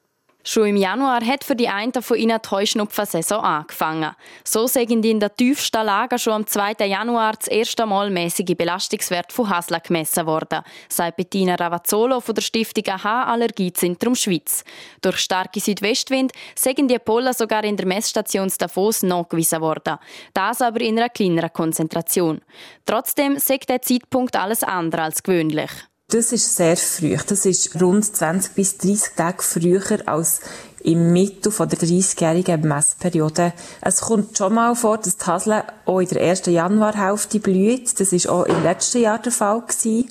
Schon 0.46 0.68
im 0.68 0.76
Januar 0.76 1.26
hat 1.26 1.46
für 1.46 1.56
die 1.56 1.70
einen 1.70 1.94
von 1.94 2.18
ihnen 2.18 2.38
die 2.44 2.50
Heuschnupfensaison 2.52 3.40
angefangen. 3.40 4.12
So 4.44 4.68
die 4.68 5.10
in 5.10 5.20
der 5.22 5.34
tiefsten 5.34 5.86
Lage 5.86 6.20
schon 6.20 6.34
am 6.34 6.46
2. 6.46 6.86
Januar 6.86 7.34
das 7.34 7.48
erste 7.48 7.86
Mal 7.86 8.10
mäßige 8.10 8.54
Belastungswert 8.58 9.32
von 9.32 9.50
Hasla 9.50 9.80
gemessen 9.80 10.26
worden, 10.26 10.62
sagt 10.90 11.16
Bettina 11.16 11.56
Ravazzolo 11.56 12.20
von 12.20 12.36
der 12.36 12.42
Stiftung 12.42 12.84
AHA 12.86 13.32
Allergiezentrum 13.32 14.16
Schweiz. 14.16 14.66
Durch 15.02 15.20
starke 15.20 15.62
Südwestwind 15.62 16.34
sagen 16.56 16.90
die 16.90 17.00
Pollen 17.00 17.34
sogar 17.34 17.64
in 17.64 17.78
der 17.78 17.86
Messstation 17.86 18.52
Davos 18.58 19.02
nachgewiesen 19.02 19.62
worden. 19.62 19.98
Das 20.34 20.62
aber 20.62 20.82
in 20.82 21.00
einer 21.00 21.08
kleineren 21.08 21.54
Konzentration. 21.54 22.42
Trotzdem 22.86 23.40
sagt 23.40 23.70
der 23.70 23.82
Zeitpunkt 23.82 24.36
alles 24.36 24.64
andere 24.64 25.04
als 25.04 25.24
gewöhnlich. 25.24 25.72
Das 26.14 26.32
ist 26.32 26.56
sehr 26.56 26.78
früh. 26.78 27.18
Das 27.26 27.44
ist 27.48 27.82
rund 27.82 28.06
20 28.06 28.54
bis 28.54 28.78
30 28.78 29.16
Tage 29.16 29.42
früher 29.42 29.82
als 30.06 30.42
im 30.84 31.12
Mittel 31.12 31.52
der 31.52 31.80
30-jährigen 31.80 32.62
Messperiode. 32.62 33.52
Es 33.82 34.02
kommt 34.02 34.38
schon 34.38 34.54
mal 34.54 34.76
vor, 34.76 35.00
dass 35.00 35.18
die 35.18 35.26
Hasle 35.26 35.64
auch 35.88 36.02
in 36.02 36.10
der 36.10 36.22
ersten 36.22 36.54
Januarhälfte 36.54 37.40
blüht. 37.40 38.00
Das 38.00 38.14
ist 38.14 38.30
auch 38.30 38.44
im 38.44 38.62
letzten 38.62 39.02
Jahr 39.02 39.18
der 39.18 39.32
Fall 39.32 39.62
gewesen. 39.62 40.08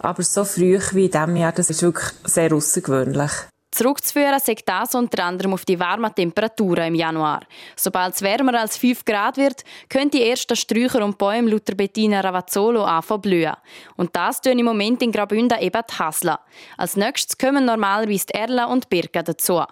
Aber 0.00 0.24
so 0.24 0.44
früh 0.44 0.80
wie 0.90 1.04
in 1.04 1.12
diesem 1.12 1.36
Jahr, 1.36 1.52
das 1.52 1.70
ist 1.70 1.82
wirklich 1.82 2.10
sehr 2.24 2.52
außergewöhnlich. 2.52 3.30
Zurückzuführen 3.76 4.40
sagt 4.40 4.66
das 4.66 4.94
unter 4.94 5.22
anderem 5.22 5.52
auf 5.52 5.66
die 5.66 5.78
warmen 5.78 6.14
Temperaturen 6.14 6.86
im 6.86 6.94
Januar. 6.94 7.40
Sobald 7.76 8.14
es 8.14 8.22
wärmer 8.22 8.58
als 8.58 8.78
5 8.78 9.04
Grad 9.04 9.36
wird, 9.36 9.64
können 9.90 10.10
die 10.10 10.26
ersten 10.26 10.56
Sträucher 10.56 11.04
und 11.04 11.18
Bäume 11.18 11.50
laut 11.50 11.76
Bettina 11.76 12.20
Ravazzolo 12.20 12.82
anfangen 12.84 13.20
blühen. 13.20 13.52
Und 13.96 14.16
das 14.16 14.40
tun 14.40 14.58
im 14.58 14.64
Moment 14.64 15.02
in 15.02 15.12
Graubünden 15.12 15.60
eben 15.60 15.82
die 15.90 15.94
Hasla. 15.98 16.40
Als 16.78 16.96
nächstes 16.96 17.36
kommen 17.36 17.66
normalerweise 17.66 18.24
die 18.32 18.38
Erlen 18.38 18.64
und 18.64 18.88
Birken 18.88 19.26
dazu. 19.26 19.62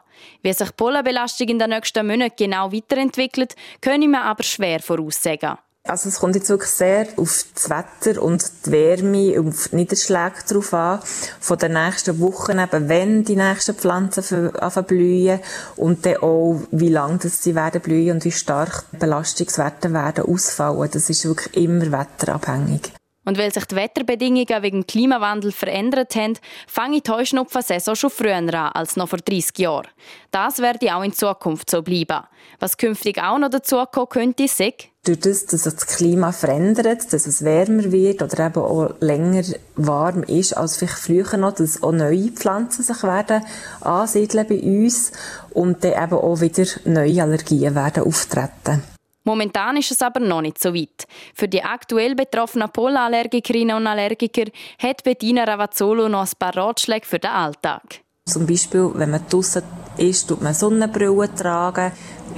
Wie 0.42 0.52
sich 0.52 0.68
die 0.68 0.74
Pollenbelastung 0.76 1.48
in 1.48 1.58
den 1.58 1.70
nächsten 1.70 2.06
Monaten 2.06 2.36
genau 2.36 2.70
weiterentwickelt, 2.70 3.56
können 3.80 4.10
wir 4.10 4.20
aber 4.20 4.42
schwer 4.42 4.80
voraussagen. 4.80 5.56
Also 5.86 6.08
es 6.08 6.18
kommt 6.18 6.34
jetzt 6.34 6.48
wirklich 6.48 6.70
sehr 6.70 7.06
auf 7.18 7.44
das 7.52 7.68
Wetter 7.68 8.22
und 8.22 8.42
die 8.64 8.72
Wärme, 8.72 9.38
auf 9.38 9.68
die 9.68 9.76
Niederschläge 9.76 10.42
drauf 10.48 10.72
an. 10.72 11.00
Von 11.40 11.58
den 11.58 11.74
nächsten 11.74 12.20
Wochen 12.20 12.58
eben, 12.58 12.88
wenn 12.88 13.22
die 13.24 13.36
nächsten 13.36 13.74
Pflanzen 13.74 14.56
anfangen 14.56 14.86
blühen 14.86 15.40
und 15.76 16.06
dann 16.06 16.16
auch, 16.16 16.58
wie 16.70 16.88
lange 16.88 17.28
sie 17.28 17.54
werden 17.54 17.82
blühen 17.82 18.12
und 18.12 18.24
wie 18.24 18.32
stark 18.32 18.84
die 18.92 18.96
Belastungswerte 18.96 19.92
werden 19.92 20.24
ausfallen. 20.24 20.88
Das 20.90 21.10
ist 21.10 21.26
wirklich 21.26 21.54
immer 21.54 21.92
wetterabhängig. 21.92 22.94
Und 23.24 23.38
weil 23.38 23.52
sich 23.52 23.64
die 23.64 23.76
Wetterbedingungen 23.76 24.62
wegen 24.62 24.86
Klimawandel 24.86 25.52
verändert 25.52 26.14
haben, 26.14 26.34
fange 26.66 27.00
die 27.00 27.10
Heuschnupfensaison 27.10 27.96
schon 27.96 28.10
früher 28.10 28.36
an 28.36 28.50
als 28.50 28.96
noch 28.96 29.08
vor 29.08 29.18
30 29.18 29.58
Jahren. 29.58 29.88
Das 30.30 30.58
werde 30.58 30.94
auch 30.94 31.02
in 31.02 31.12
Zukunft 31.12 31.70
so 31.70 31.82
bleiben. 31.82 32.24
Was 32.60 32.76
künftig 32.76 33.22
auch 33.22 33.38
noch 33.38 33.50
dazukommen 33.50 34.08
könnte, 34.08 34.44
ist, 34.44 34.60
durch 35.04 35.20
das, 35.20 35.46
dass 35.46 35.64
sich 35.64 35.74
das 35.74 35.86
Klima 35.86 36.32
verändert, 36.32 37.12
dass 37.12 37.26
es 37.26 37.44
wärmer 37.44 37.92
wird 37.92 38.22
oder 38.22 38.46
eben 38.46 38.62
auch 38.62 38.94
länger 39.00 39.44
warm 39.76 40.22
ist 40.22 40.56
als 40.56 40.78
vielleicht 40.78 40.98
früher 40.98 41.36
noch, 41.36 41.52
dass 41.52 41.82
auch 41.82 41.92
neue 41.92 42.30
Pflanzen 42.30 42.82
sich 42.82 43.02
werden 43.02 43.44
ansiedeln 43.80 44.46
bei 44.48 44.60
uns 44.60 45.12
und 45.50 45.84
dann 45.84 46.04
eben 46.04 46.14
auch 46.14 46.40
wieder 46.40 46.64
neue 46.84 47.22
Allergien 47.22 47.74
werden 47.74 48.04
auftreten. 48.04 48.93
Momentan 49.24 49.78
ist 49.78 49.90
es 49.90 50.02
aber 50.02 50.20
noch 50.20 50.42
nicht 50.42 50.58
so 50.58 50.74
weit. 50.74 51.06
Für 51.34 51.48
die 51.48 51.64
aktuell 51.64 52.14
betroffenen 52.14 52.70
Pollenallergikerinnen 52.70 53.76
und 53.76 53.86
Allergiker 53.86 54.50
hat 54.78 55.02
Bettina 55.02 55.44
Ravazzolo 55.44 56.08
noch 56.08 56.26
ein 56.26 56.38
paar 56.38 56.54
Ratschläge 56.54 57.06
für 57.06 57.18
den 57.18 57.30
Alltag. 57.30 58.04
Zum 58.26 58.46
Beispiel, 58.46 58.90
wenn 58.94 59.10
man 59.10 59.26
draußen 59.28 59.62
ist, 59.98 60.28
tut 60.28 60.40
man 60.40 60.54
Sonnenbrille 60.54 61.34
tragen, 61.34 61.92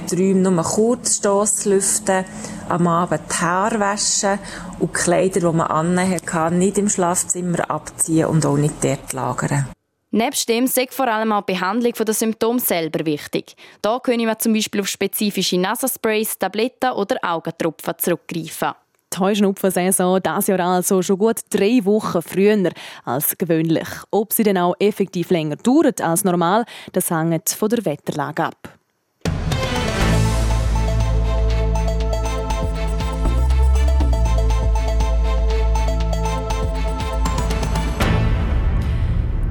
die 0.09 0.15
Räume 0.15 0.51
nur 0.51 0.63
kurz 0.63 1.21
lüften, 1.65 2.25
am 2.67 2.87
Abend 2.87 3.21
die 3.29 3.35
Haare 3.35 3.79
waschen 3.79 4.39
und 4.79 4.89
die 4.89 4.99
Kleider, 4.99 5.39
die 5.39 5.57
man 5.57 5.67
annehmen 5.67 6.25
kann, 6.25 6.57
nicht 6.57 6.77
im 6.77 6.89
Schlafzimmer 6.89 7.69
abziehen 7.69 8.25
und 8.25 8.45
auch 8.45 8.57
nicht 8.57 8.83
dort 8.83 9.13
lagern. 9.13 9.67
Nebst 10.11 10.47
dem 10.47 10.63
ist 10.63 10.93
vor 10.93 11.07
allem 11.09 11.33
auch 11.33 11.41
die 11.41 11.53
Behandlung 11.53 11.91
der 11.91 12.13
Symptome 12.13 12.59
selber 12.59 13.05
wichtig. 13.05 13.55
Da 13.81 13.99
können 13.99 14.25
wir 14.25 14.39
zum 14.39 14.53
Beispiel 14.53 14.79
auf 14.79 14.87
spezifische 14.87 15.57
Nasensprays, 15.57 16.39
Tabletten 16.39 16.91
oder 16.91 17.17
Augentropfen 17.21 17.93
zurückgreifen. 17.97 18.71
Die 19.13 19.19
Heuschnupfensaison 19.19 20.21
dieses 20.21 20.47
Jahr 20.47 20.59
also 20.61 21.01
schon 21.01 21.17
gut 21.17 21.39
drei 21.49 21.83
Wochen 21.83 22.21
früher 22.21 22.71
als 23.03 23.37
gewöhnlich. 23.37 23.87
Ob 24.11 24.31
sie 24.31 24.43
dann 24.43 24.57
auch 24.57 24.75
effektiv 24.79 25.29
länger 25.29 25.57
dauert 25.57 25.99
als 26.01 26.23
normal, 26.23 26.63
das 26.93 27.11
hängt 27.11 27.49
von 27.49 27.69
der 27.69 27.83
Wetterlage 27.83 28.45
ab. 28.45 28.76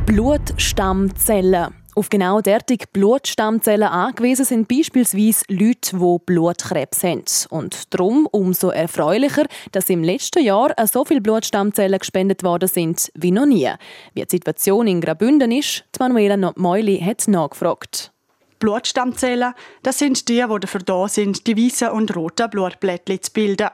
Blutstammzellen. 0.06 1.74
Auf 1.96 2.10
genau 2.10 2.40
derartige 2.40 2.84
Blutstammzellen 2.92 3.88
angewiesen 3.88 4.44
sind 4.44 4.68
beispielsweise 4.68 5.44
Leute, 5.48 5.96
die 5.96 6.16
Blutkrebs 6.24 7.02
haben. 7.02 7.24
Und 7.50 7.92
darum 7.92 8.28
umso 8.30 8.68
erfreulicher, 8.68 9.46
dass 9.72 9.90
im 9.90 10.04
letzten 10.04 10.44
Jahr 10.44 10.72
so 10.86 11.04
viele 11.04 11.20
Blutstammzellen 11.20 11.98
gespendet 11.98 12.44
worden 12.44 12.68
sind 12.68 13.10
wie 13.14 13.32
noch 13.32 13.46
nie. 13.46 13.68
Wie 14.14 14.22
die 14.22 14.30
Situation 14.30 14.86
in 14.86 15.00
Graubünden 15.00 15.50
ist, 15.50 15.84
die 15.96 15.98
Manuela 15.98 16.52
Meuli 16.54 17.00
hat 17.00 17.26
nachgefragt. 17.26 18.12
Blutstammzellen, 18.60 19.54
das 19.82 19.98
sind 19.98 20.28
die, 20.28 20.44
die 20.48 20.60
dafür 20.60 20.82
da 20.82 21.08
sind, 21.08 21.48
die 21.48 21.56
weißen 21.56 21.88
und 21.88 22.14
roten 22.14 22.48
Blutblättchen 22.48 23.22
zu 23.22 23.32
bilden. 23.32 23.70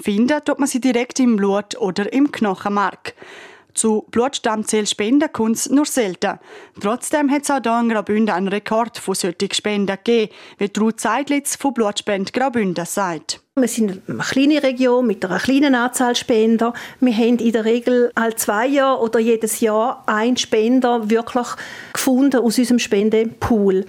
Finden 0.00 0.44
tut 0.44 0.58
man 0.58 0.66
sie 0.66 0.80
direkt 0.80 1.20
im 1.20 1.36
Blut 1.36 1.76
oder 1.78 2.12
im 2.12 2.32
Knochenmark. 2.32 3.14
Zu 3.78 4.04
Blutstammzellspenden 4.10 5.32
kommt 5.32 5.54
es 5.54 5.70
nur 5.70 5.86
selten. 5.86 6.40
Trotzdem 6.80 7.30
hat 7.30 7.42
es 7.42 7.50
auch 7.52 7.62
hier 7.62 7.78
in 7.78 7.88
Graubünden 7.88 8.34
einen 8.34 8.48
Rekord 8.48 8.98
von 8.98 9.14
solchen 9.14 9.52
Spenden 9.52 9.96
gegeben, 10.02 10.32
wie 10.58 10.72
Ruth 10.80 10.98
Seidlitz 10.98 11.54
von 11.54 11.74
Blutspende 11.74 12.32
Graubünden 12.32 12.84
sagt. 12.84 13.40
Wir 13.54 13.68
sind 13.68 14.02
eine 14.08 14.18
kleine 14.18 14.64
Region 14.64 15.06
mit 15.06 15.24
einer 15.24 15.38
kleinen 15.38 15.76
Anzahl 15.76 16.16
Spender. 16.16 16.74
Wir 16.98 17.14
haben 17.14 17.38
in 17.38 17.52
der 17.52 17.64
Regel 17.64 18.10
alle 18.16 18.34
zwei 18.34 18.66
Jahre 18.66 19.00
oder 19.00 19.20
jedes 19.20 19.60
Jahr 19.60 20.02
einen 20.06 20.36
Spender 20.36 21.08
wirklich 21.08 21.46
gefunden 21.92 22.40
aus 22.40 22.58
unserem 22.58 22.80
Spendepool. 22.80 23.86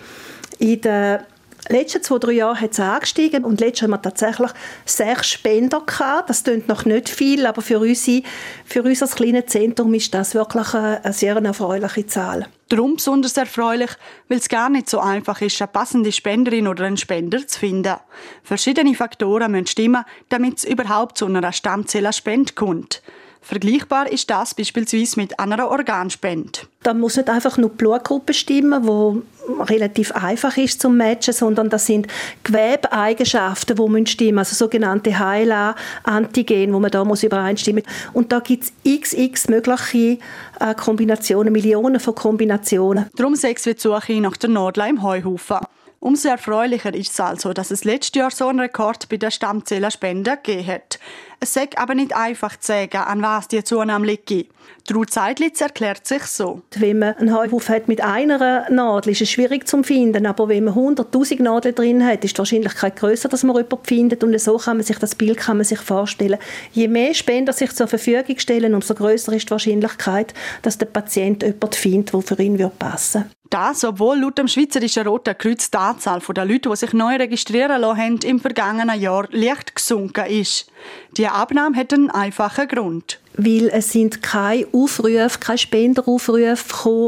In 0.59 0.81
der 0.81 1.25
letzten 1.69 2.03
zwei, 2.03 2.17
drei 2.17 2.31
Jahren 2.33 2.59
hat 2.59 2.71
es 2.71 2.79
angestiegen 2.79 3.45
und 3.45 3.59
letztes 3.59 3.83
haben 3.83 3.91
wir 3.91 4.01
tatsächlich 4.01 4.51
sechs 4.85 5.29
Spender 5.29 5.81
gehabt. 5.85 6.29
Das 6.29 6.43
klingt 6.43 6.67
noch 6.67 6.85
nicht 6.85 7.09
viel, 7.09 7.45
aber 7.45 7.61
für, 7.61 7.79
unsere, 7.79 8.23
für 8.65 8.83
unser 8.83 9.07
kleines 9.07 9.47
Zentrum 9.47 9.93
ist 9.93 10.13
das 10.13 10.33
wirklich 10.33 10.73
eine, 10.73 11.03
eine 11.03 11.13
sehr 11.13 11.35
erfreuliche 11.35 12.07
Zahl. 12.07 12.47
Darum 12.69 12.95
besonders 12.95 13.35
erfreulich, 13.37 13.91
weil 14.27 14.37
es 14.37 14.49
gar 14.49 14.69
nicht 14.69 14.89
so 14.89 14.99
einfach 14.99 15.41
ist, 15.41 15.61
eine 15.61 15.67
passende 15.67 16.11
Spenderin 16.11 16.67
oder 16.67 16.85
einen 16.85 16.97
Spender 16.97 17.45
zu 17.47 17.59
finden. 17.59 17.95
Verschiedene 18.43 18.93
Faktoren 18.93 19.51
müssen 19.51 19.67
stimmen, 19.67 20.05
damit 20.29 20.59
es 20.59 20.65
überhaupt 20.65 21.17
zu 21.17 21.25
einer 21.25 21.51
Stammzellenspende 21.51 22.53
kommt. 22.53 23.01
Vergleichbar 23.41 24.11
ist 24.11 24.29
das 24.29 24.53
beispielsweise 24.53 25.19
mit 25.19 25.39
einer 25.39 25.69
Organspende. 25.69 26.59
Da 26.83 26.93
muss 26.93 27.17
nicht 27.17 27.29
einfach 27.29 27.57
nur 27.57 27.69
die 27.69 27.77
Blutgruppe 27.77 28.33
stimmen, 28.33 28.85
wo 28.85 29.21
relativ 29.61 30.11
einfach 30.11 30.55
ist 30.57 30.81
zum 30.81 30.97
Matchen, 30.97 31.33
sondern 31.33 31.69
das 31.69 31.85
sind 31.85 32.07
Gewebeeigenschaften, 32.43 33.75
die 33.75 33.89
müssen 33.89 34.05
stimmen, 34.05 34.39
also 34.39 34.55
sogenannte 34.55 35.17
HLA-Antigen, 35.17 36.73
wo 36.73 36.79
man 36.79 36.91
da 36.91 37.03
muss 37.03 37.23
übereinstimmen. 37.23 37.83
Und 38.13 38.31
da 38.31 38.39
gibt 38.39 38.65
es 38.65 39.01
xx 39.01 39.47
mögliche 39.47 40.19
äh, 40.59 40.75
Kombinationen, 40.75 41.51
Millionen 41.51 41.99
von 41.99 42.15
Kombinationen. 42.15 43.07
Darum 43.15 43.35
sechs 43.35 43.65
wir 43.65 43.73
die 43.73 43.81
Suche 43.81 44.21
nach 44.21 44.37
der 44.37 44.49
Nadel 44.49 44.87
im 44.87 45.01
Heuhaufen. 45.01 45.59
Umso 46.01 46.29
erfreulicher 46.29 46.93
ist 46.93 47.11
es 47.11 47.19
also, 47.19 47.51
dass 47.51 47.71
es 47.71 47.83
letztes 47.83 48.17
Jahr 48.17 48.31
so 48.31 48.47
einen 48.47 48.61
Rekord 48.61 49.09
bei 49.09 49.17
der 49.17 49.31
Stammzellenspende 49.31 50.37
gegeben 50.41 50.67
hat. 50.67 50.99
Es 51.41 51.53
sagt 51.53 51.77
aber 51.77 51.95
nicht 51.95 52.13
einfach 52.13 52.57
zu 52.57 52.67
sagen, 52.67 52.97
an 52.97 53.21
was 53.21 53.47
die 53.47 53.63
Zunahme 53.63 54.05
liegt. 54.05 54.49
Ruth 54.93 55.13
Seidlitz 55.13 55.61
erklärt 55.61 56.05
sich 56.05 56.23
so. 56.23 56.63
Wenn 56.75 56.99
man 56.99 57.15
einen 57.15 57.33
Heuhaufen 57.33 57.75
hat 57.75 57.87
mit 57.87 58.01
einer 58.01 58.69
Nadel, 58.69 59.13
ist 59.13 59.21
es 59.21 59.31
schwierig 59.31 59.67
zu 59.67 59.81
finden. 59.83 60.25
Aber 60.25 60.49
wenn 60.49 60.65
man 60.65 60.73
100'000 60.73 61.41
Nadeln 61.41 61.75
drin 61.75 62.05
hat, 62.05 62.25
ist 62.25 62.35
die 62.35 62.39
Wahrscheinlichkeit 62.39 62.97
größer, 62.97 63.29
dass 63.29 63.43
man 63.43 63.55
jemanden 63.55 63.85
findet. 63.85 64.23
Und 64.23 64.39
so 64.39 64.57
kann 64.57 64.77
man 64.77 64.85
sich 64.85 64.99
das 64.99 65.15
Bild 65.15 65.37
kann 65.37 65.57
man 65.57 65.63
sich 65.63 65.79
vorstellen. 65.79 66.39
Je 66.73 66.87
mehr 66.87 67.13
Spender 67.13 67.53
sich 67.53 67.73
zur 67.73 67.87
Verfügung 67.87 68.37
stellen, 68.37 68.73
umso 68.73 68.93
größer 68.93 69.31
ist 69.31 69.47
die 69.47 69.51
Wahrscheinlichkeit, 69.51 70.33
dass 70.61 70.77
der 70.77 70.87
Patient 70.87 71.43
jemanden 71.43 71.73
findet, 71.73 72.13
der 72.13 72.21
für 72.21 72.41
ihn 72.41 72.71
passen 72.77 73.21
würde. 73.21 73.31
Das, 73.49 73.83
obwohl 73.83 74.19
laut 74.19 74.37
dem 74.37 74.47
Schweizerischen 74.47 75.07
Roten 75.07 75.35
Kreuz 75.35 75.71
die 75.71 75.77
Anzahl 75.77 76.19
der 76.19 76.45
Leute, 76.45 76.69
die 76.69 76.75
sich 76.75 76.93
neu 76.93 77.15
registrieren 77.15 77.81
lassen 77.81 77.97
haben, 77.97 78.19
im 78.23 78.39
vergangenen 78.39 78.99
Jahr 79.01 79.27
leicht 79.31 79.75
gesunken 79.75 80.27
ist. 80.27 80.71
Die 81.17 81.27
Abnahme 81.27 81.75
hat 81.75 81.93
einen 81.93 82.09
einfachen 82.09 82.67
Grund. 82.67 83.19
Weil 83.35 83.69
es 83.69 83.91
sind 83.91 84.21
keine 84.21 84.67
Aufrufe, 84.73 85.39
keine 85.39 85.57
Spenderaufrufe 85.57 86.55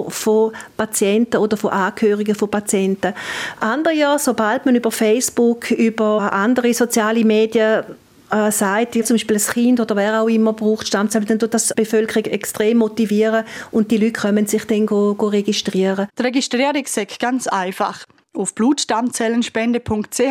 von 0.09 0.53
Patienten 0.77 1.37
oder 1.37 1.57
von 1.57 1.71
Angehörigen 1.71 2.35
von 2.35 2.49
Patienten. 2.49 3.13
Andere 3.59 3.93
Jahr, 3.93 4.17
sobald 4.17 4.65
man 4.65 4.75
über 4.75 4.91
Facebook, 4.91 5.71
über 5.71 6.31
andere 6.31 6.73
soziale 6.73 7.25
Medien 7.25 7.83
äh, 8.31 8.51
sagt, 8.51 8.93
zum 9.05 9.15
Beispiel 9.15 9.37
ein 9.37 9.53
Kind 9.53 9.79
oder 9.79 9.95
wer 9.95 10.21
auch 10.21 10.29
immer 10.29 10.53
braucht 10.53 10.87
Stammzellen, 10.87 11.27
dann 11.27 11.39
tut 11.39 11.53
das 11.53 11.67
die 11.67 11.73
Bevölkerung 11.75 12.31
extrem 12.31 12.77
motivieren 12.77 13.43
und 13.71 13.91
die 13.91 13.97
Leute 13.97 14.13
können 14.13 14.47
sich 14.47 14.65
dann 14.65 14.85
go, 14.85 15.13
go 15.15 15.27
registrieren. 15.27 16.07
Die 16.17 16.23
Registrierung 16.23 16.83
ist 16.83 17.19
ganz 17.19 17.47
einfach. 17.47 18.05
Auf 18.33 18.55
blutstammzellenspende.ch 18.55 20.21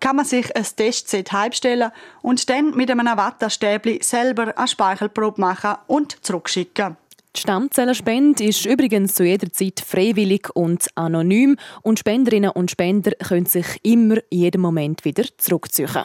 kann 0.00 0.16
man 0.16 0.24
sich 0.24 0.56
ein 0.56 0.66
Testset 0.76 1.32
heimstellen 1.32 1.92
und 2.20 2.50
dann 2.50 2.76
mit 2.76 2.90
einem 2.90 3.06
Wattestäbli 3.06 4.00
selber 4.02 4.56
eine 4.56 4.68
Speichelprobe 4.68 5.40
machen 5.40 5.76
und 5.86 6.24
zurückschicken. 6.24 6.96
Die 7.36 7.40
Stammzellenspende 7.40 8.44
ist 8.44 8.64
übrigens 8.64 9.14
zu 9.14 9.24
jeder 9.24 9.52
Zeit 9.52 9.80
freiwillig 9.80 10.54
und 10.54 10.86
anonym 10.94 11.56
und 11.82 11.98
Spenderinnen 11.98 12.50
und 12.50 12.70
Spender 12.70 13.10
können 13.12 13.46
sich 13.46 13.66
immer 13.82 14.18
in 14.30 14.38
jedem 14.38 14.60
Moment 14.60 15.04
wieder 15.04 15.24
zurückziehen. 15.38 16.04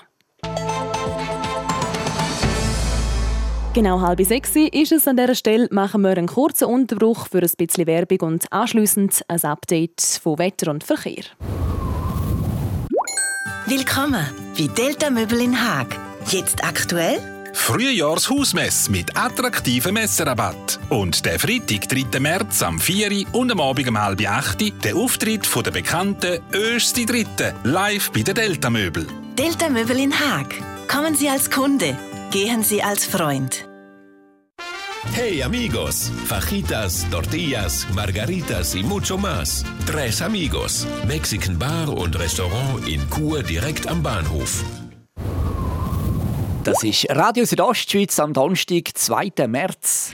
Genau 3.71 4.01
halb 4.01 4.19
sechs 4.25 4.55
ist 4.55 4.91
es 4.91 5.07
an 5.07 5.15
dieser 5.15 5.35
Stelle. 5.35 5.67
Machen 5.69 6.01
wir 6.01 6.09
einen 6.09 6.25
kurzen 6.25 6.65
Unterbruch 6.65 7.27
für 7.27 7.43
ein 7.43 7.51
bisschen 7.55 7.85
Werbung 7.85 8.21
und 8.21 8.51
anschließend 8.51 9.21
ein 9.27 9.43
Update 9.43 10.01
von 10.01 10.39
Wetter 10.39 10.71
und 10.71 10.83
Verkehr. 10.83 11.23
Willkommen 13.67 14.25
bei 14.57 14.67
Delta 14.75 15.11
Möbel 15.11 15.41
in 15.41 15.55
Haag. 15.55 15.95
Jetzt 16.29 16.63
aktuell? 16.63 17.19
Frühjahrshausmess 17.53 18.89
mit 18.89 19.15
attraktivem 19.15 19.93
Messerabatt. 19.93 20.79
Und 20.89 21.23
der 21.23 21.37
Freitag, 21.37 21.87
3. 21.89 22.19
März, 22.19 22.63
am 22.63 22.79
4. 22.79 23.25
und 23.33 23.51
am 23.51 23.59
Abend 23.61 23.87
um 23.87 24.01
halb 24.01 24.27
8. 24.27 24.83
der 24.83 24.95
Auftritt 24.95 25.45
von 25.45 25.63
der 25.63 25.71
bekannten 25.71 26.39
Östi 26.53 27.05
Dritte 27.05 27.53
live 27.63 28.11
bei 28.11 28.23
der 28.23 28.33
Delta 28.33 28.71
Möbel. 28.71 29.05
Delta 29.37 29.69
Möbel 29.69 29.99
in 29.99 30.11
Haag. 30.11 30.55
Kommen 30.87 31.13
Sie 31.13 31.29
als 31.29 31.51
Kunde. 31.51 31.95
Gehen 32.31 32.61
Sie 32.61 32.83
als 32.83 33.05
Freund. 33.07 33.67
Hey 35.13 35.41
amigos, 35.41 36.11
fajitas, 36.27 37.07
tortillas, 37.09 37.87
margaritas 37.95 38.75
y 38.75 38.83
mucho 38.83 39.17
más. 39.17 39.65
Tres 39.87 40.21
amigos, 40.21 40.85
Mexican 41.07 41.57
Bar 41.57 41.89
und 41.89 42.19
Restaurant 42.19 42.87
in 42.87 43.01
Chur 43.09 43.41
direkt 43.41 43.87
am 43.87 44.03
Bahnhof. 44.03 44.63
Das 46.63 46.83
ist 46.83 47.07
Radio 47.09 47.45
Südostschweiz 47.45 48.19
am 48.19 48.33
Donnerstag, 48.33 48.91
2. 48.93 49.47
März. 49.47 50.13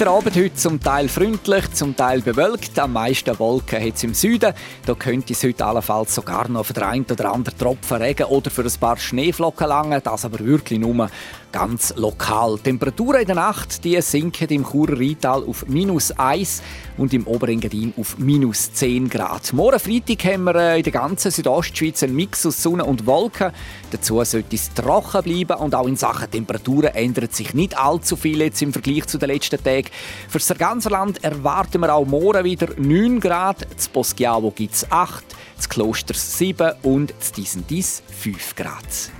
Der 0.00 0.08
Abend 0.08 0.34
heute 0.34 0.54
zum 0.54 0.80
Teil 0.80 1.10
freundlich, 1.10 1.72
zum 1.72 1.94
Teil 1.94 2.22
bewölkt. 2.22 2.78
Am 2.78 2.94
meisten 2.94 3.38
Wolken 3.38 3.84
hat 3.84 3.96
es 3.96 4.02
im 4.02 4.14
Süden. 4.14 4.54
Da 4.86 4.94
könnte 4.94 5.34
es 5.34 5.44
heute 5.44 5.66
allenfalls 5.66 6.14
sogar 6.14 6.48
noch 6.48 6.64
für 6.64 6.72
den 6.72 6.84
einen 6.84 7.04
oder 7.04 7.30
anderen 7.30 7.58
Tropfen 7.58 7.98
Regen 7.98 8.24
oder 8.24 8.50
für 8.50 8.62
ein 8.62 8.72
paar 8.80 8.96
Schneeflocken 8.96 9.68
langen. 9.68 10.00
Das 10.02 10.24
aber 10.24 10.38
wirklich 10.38 10.78
nur 10.78 11.10
ganz 11.52 11.92
lokal. 11.96 12.56
Die 12.56 12.62
Temperaturen 12.62 13.20
in 13.20 13.26
der 13.26 13.36
Nacht 13.36 13.84
die 13.84 14.00
sinken 14.00 14.48
im 14.48 14.64
Churer 14.64 14.98
Rheintal 14.98 15.44
auf 15.44 15.66
minus 15.66 16.12
1 16.12 16.62
und 16.96 17.12
im 17.12 17.26
Oberengadin 17.26 17.92
auf 17.98 18.18
minus 18.18 18.72
10 18.72 19.08
Grad. 19.08 19.52
Morgen 19.52 19.78
Freitag 19.78 20.24
haben 20.24 20.44
wir 20.44 20.54
äh, 20.54 20.78
in 20.78 20.84
der 20.84 20.92
ganzen 20.92 21.30
Südostschweiz 21.30 22.02
einen 22.02 22.14
Mix 22.14 22.46
aus 22.46 22.62
Sonne 22.62 22.84
und 22.84 23.06
Wolken. 23.06 23.52
Dazu 23.90 24.22
sollte 24.24 24.54
es 24.54 24.72
trocken 24.72 25.22
bleiben 25.22 25.60
und 25.60 25.74
auch 25.74 25.86
in 25.86 25.96
Sachen 25.96 26.30
Temperaturen 26.30 26.94
ändert 26.94 27.34
sich 27.34 27.54
nicht 27.54 27.76
allzu 27.78 28.16
viel 28.16 28.40
jetzt 28.40 28.62
im 28.62 28.72
Vergleich 28.72 29.06
zu 29.06 29.18
den 29.18 29.30
letzten 29.30 29.62
Tagen. 29.62 29.89
Für 30.28 30.38
das 30.38 30.56
ganze 30.56 30.88
Land 30.88 31.22
erwarten 31.24 31.80
wir 31.80 31.94
auch 31.94 32.06
morgen 32.06 32.44
wieder 32.44 32.68
9 32.76 33.20
Grad. 33.20 33.66
Das 33.74 33.88
Boschiavo 33.88 34.50
gibt 34.50 34.74
es 34.74 34.90
8, 34.90 35.24
das 35.56 35.68
Kloster 35.68 36.14
7 36.14 36.72
und 36.82 37.14
das 37.18 37.32
Disentis 37.32 38.02
5 38.20 38.56
Grad. 38.56 39.10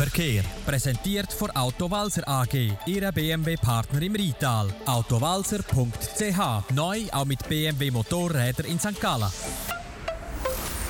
Verkehr 0.00 0.42
präsentiert 0.64 1.30
von 1.30 1.50
Autowalzer 1.50 2.26
AG, 2.26 2.72
Ihrer 2.86 3.12
BMW-Partner 3.12 4.00
im 4.00 4.14
Rital. 4.14 4.68
Autowalzer.ch 4.86 6.72
neu 6.72 7.02
auch 7.12 7.26
mit 7.26 7.46
BMW 7.46 7.90
Motorräder 7.90 8.64
in 8.64 8.80
St. 8.80 8.98
Gallen. 8.98 9.30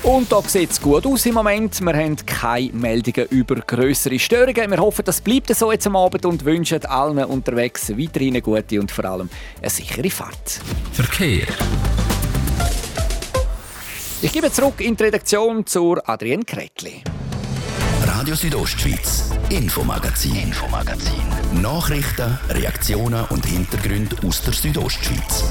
Und 0.03 0.31
da 0.31 0.41
sieht 0.41 0.71
es 0.71 0.81
gut 0.81 1.05
aus 1.05 1.27
im 1.27 1.35
Moment. 1.35 1.79
Wir 1.79 1.93
haben 1.93 2.15
keine 2.25 2.71
Meldungen 2.73 3.27
über 3.29 3.55
größere 3.55 4.17
Störungen. 4.17 4.71
Wir 4.71 4.79
hoffen, 4.79 5.05
das 5.05 5.21
bleibt 5.21 5.55
so 5.55 5.71
jetzt 5.71 5.85
am 5.85 5.95
Abend 5.95 6.25
und 6.25 6.43
wünschen 6.43 6.83
allen 6.85 7.23
unterwegs 7.25 7.89
weiterhin 7.89 8.33
eine 8.33 8.41
gute 8.41 8.79
und 8.79 8.91
vor 8.91 9.05
allem 9.05 9.29
eine 9.59 9.69
sichere 9.69 10.09
Fahrt. 10.09 10.59
Verkehr. 10.93 11.45
Ich 14.23 14.31
gebe 14.31 14.51
zurück 14.51 14.81
in 14.81 14.95
die 14.95 15.03
Redaktion 15.03 15.65
zur 15.67 16.07
Adrienne 16.09 16.45
Kretli. 16.45 17.03
Radio 18.05 18.33
Südostschweiz, 18.33 19.29
Infomagazin, 19.49 20.35
Infomagazin. 20.35 21.61
Nachrichten, 21.61 22.39
Reaktionen 22.49 23.25
und 23.29 23.45
Hintergründe 23.45 24.15
aus 24.27 24.41
der 24.41 24.53
Südostschweiz. 24.53 25.45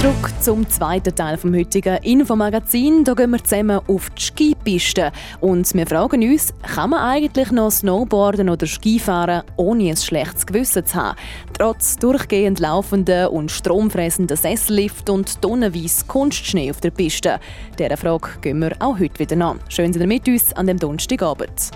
Zurück 0.00 0.30
zum 0.40 0.68
zweiten 0.70 1.12
Teil 1.12 1.36
vom 1.36 1.52
heutigen 1.56 1.96
Infomagazin. 2.04 3.02
Da 3.02 3.14
gehen 3.14 3.32
wir 3.32 3.42
zusammen 3.42 3.80
auf 3.88 4.08
die 4.10 4.22
Skipiste. 4.22 5.10
Und 5.40 5.74
wir 5.74 5.88
fragen 5.88 6.22
uns, 6.22 6.54
kann 6.62 6.90
man 6.90 7.00
eigentlich 7.00 7.50
noch 7.50 7.72
Snowboarden 7.72 8.48
oder 8.48 8.68
Skifahren, 8.68 9.42
ohne 9.56 9.88
ein 9.88 9.96
schlechtes 9.96 10.46
Gewissen 10.46 10.86
zu 10.86 10.94
haben? 10.94 11.18
Trotz 11.52 11.96
durchgehend 11.96 12.60
laufenden 12.60 13.26
und 13.26 13.50
stromfressenden 13.50 14.36
Sessellift 14.36 15.10
und 15.10 15.42
tonnenweise 15.42 16.06
Kunstschnee 16.06 16.70
auf 16.70 16.80
der 16.80 16.92
Piste. 16.92 17.40
Dieser 17.76 17.96
Frage 17.96 18.28
gehen 18.40 18.60
wir 18.60 18.76
auch 18.78 19.00
heute 19.00 19.18
wieder 19.18 19.44
an. 19.44 19.58
Schön, 19.68 19.90
dass 19.90 20.00
ihr 20.00 20.06
mit 20.06 20.28
uns 20.28 20.52
an 20.52 20.68
dem 20.68 20.78
Donnerstagabend. 20.78 21.72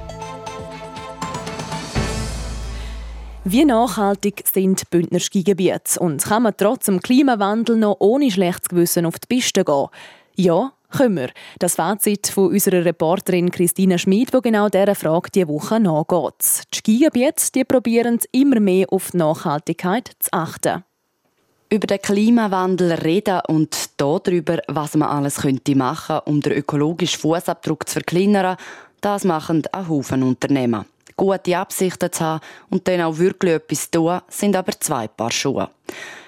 Wie 3.44 3.64
nachhaltig 3.64 4.44
sind 4.46 4.88
Bündner 4.90 5.18
Skigebiete 5.18 5.98
und 5.98 6.22
kann 6.22 6.44
man 6.44 6.54
trotz 6.56 6.86
dem 6.86 7.00
Klimawandel 7.00 7.76
noch 7.76 7.96
ohne 7.98 8.30
schlechtes 8.30 8.68
Gewissen 8.68 9.04
auf 9.04 9.18
die 9.18 9.26
Piste 9.26 9.64
gehen? 9.64 9.88
Ja, 10.36 10.72
können 10.90 11.16
wir. 11.16 11.30
Das 11.58 11.74
Fazit 11.74 12.28
von 12.28 12.52
unserer 12.52 12.84
Reporterin 12.84 13.50
Christina 13.50 13.98
Schmid, 13.98 14.32
die 14.32 14.40
genau 14.42 14.68
dieser 14.68 14.94
Frage 14.94 15.30
diese 15.34 15.48
Woche 15.48 15.80
nachgeht. 15.80 16.62
Die 16.72 16.76
Skigebiete 16.78 17.50
die 17.52 17.64
probieren 17.64 18.20
immer 18.30 18.60
mehr 18.60 18.86
auf 18.92 19.10
die 19.10 19.16
Nachhaltigkeit 19.16 20.12
zu 20.20 20.32
achten. 20.32 20.84
Über 21.68 21.88
den 21.88 22.00
Klimawandel 22.00 22.92
reden 22.92 23.40
und 23.48 23.76
darüber, 23.96 24.58
was 24.68 24.94
man 24.94 25.08
alles 25.08 25.38
könnte 25.38 25.74
machen 25.74 26.20
um 26.26 26.40
den 26.40 26.52
ökologischen 26.52 27.18
Fußabdruck 27.18 27.88
zu 27.88 27.94
verkleinern, 27.94 28.56
das 29.00 29.24
machen 29.24 29.64
ein 29.72 29.88
Haufen 29.88 30.22
Unternehmen. 30.22 30.84
Gute 31.16 31.56
Absichten 31.56 32.12
zu 32.12 32.24
haben 32.24 32.40
und 32.70 32.86
dann 32.88 33.02
auch 33.02 33.18
wirklich 33.18 33.54
etwas 33.54 33.90
zu 33.90 33.98
tun, 33.98 34.20
sind 34.28 34.56
aber 34.56 34.72
zwei 34.78 35.08
Paar 35.08 35.30
Schuhe. 35.30 35.68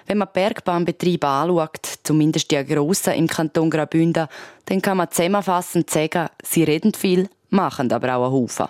Wenn 0.06 0.18
man 0.18 0.28
Bergbahnbetriebe 0.32 1.26
anschaut, 1.26 1.98
zumindest 2.02 2.50
die 2.50 2.64
grossen 2.64 3.14
im 3.14 3.26
Kanton 3.26 3.70
Graubünden, 3.70 4.28
dann 4.66 4.82
kann 4.82 4.98
man 4.98 5.10
zusammenfassend 5.10 5.88
sagen, 5.88 6.28
sie 6.42 6.64
reden 6.64 6.92
viel, 6.92 7.28
machen 7.50 7.90
aber 7.90 8.16
auch 8.16 8.24
einen 8.24 8.32
Haufen. 8.32 8.66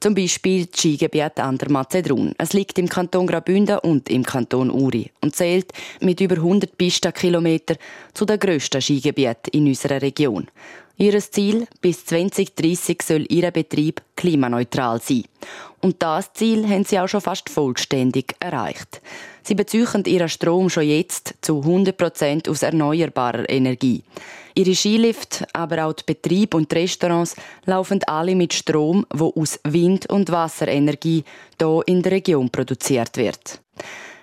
Zum 0.00 0.14
Beispiel 0.14 0.66
das 0.66 0.80
Skigebiet 0.80 1.40
an 1.40 1.56
der 1.56 1.70
Mazedrun. 1.70 2.34
Es 2.36 2.52
liegt 2.52 2.78
im 2.78 2.90
Kanton 2.90 3.26
Graubünden 3.26 3.78
und 3.78 4.10
im 4.10 4.22
Kanton 4.22 4.70
Uri 4.70 5.10
und 5.22 5.34
zählt 5.34 5.72
mit 6.00 6.20
über 6.20 6.34
100 6.34 6.76
Pistenkilometern 6.76 7.78
zu 8.12 8.26
den 8.26 8.38
grössten 8.38 8.82
Skigebieten 8.82 9.50
in 9.52 9.66
unserer 9.66 10.02
Region. 10.02 10.48
Ihr 10.96 11.18
Ziel 11.18 11.66
bis 11.80 12.06
2030 12.06 13.02
soll 13.02 13.26
Ihr 13.28 13.50
Betrieb 13.50 14.00
klimaneutral 14.14 15.00
sein. 15.00 15.24
Und 15.80 16.00
das 16.02 16.32
Ziel 16.34 16.68
haben 16.68 16.84
Sie 16.84 16.98
auch 17.00 17.08
schon 17.08 17.20
fast 17.20 17.50
vollständig 17.50 18.36
erreicht. 18.38 19.02
Sie 19.42 19.56
beziehen 19.56 20.04
Ihren 20.06 20.28
Strom 20.28 20.70
schon 20.70 20.84
jetzt 20.84 21.34
zu 21.40 21.60
100% 21.60 22.48
aus 22.48 22.62
erneuerbarer 22.62 23.50
Energie. 23.50 24.04
Ihre 24.54 24.74
Skilift, 24.76 25.44
aber 25.52 25.84
auch 25.84 25.94
die 25.94 26.04
Betriebe 26.06 26.56
und 26.56 26.70
die 26.70 26.76
Restaurants 26.76 27.34
laufen 27.66 28.00
alle 28.06 28.36
mit 28.36 28.54
Strom, 28.54 29.04
wo 29.12 29.32
aus 29.34 29.58
Wind- 29.64 30.08
und 30.10 30.30
Wasserenergie 30.30 31.24
hier 31.60 31.82
in 31.86 32.02
der 32.02 32.12
Region 32.12 32.50
produziert 32.50 33.16
wird. 33.16 33.60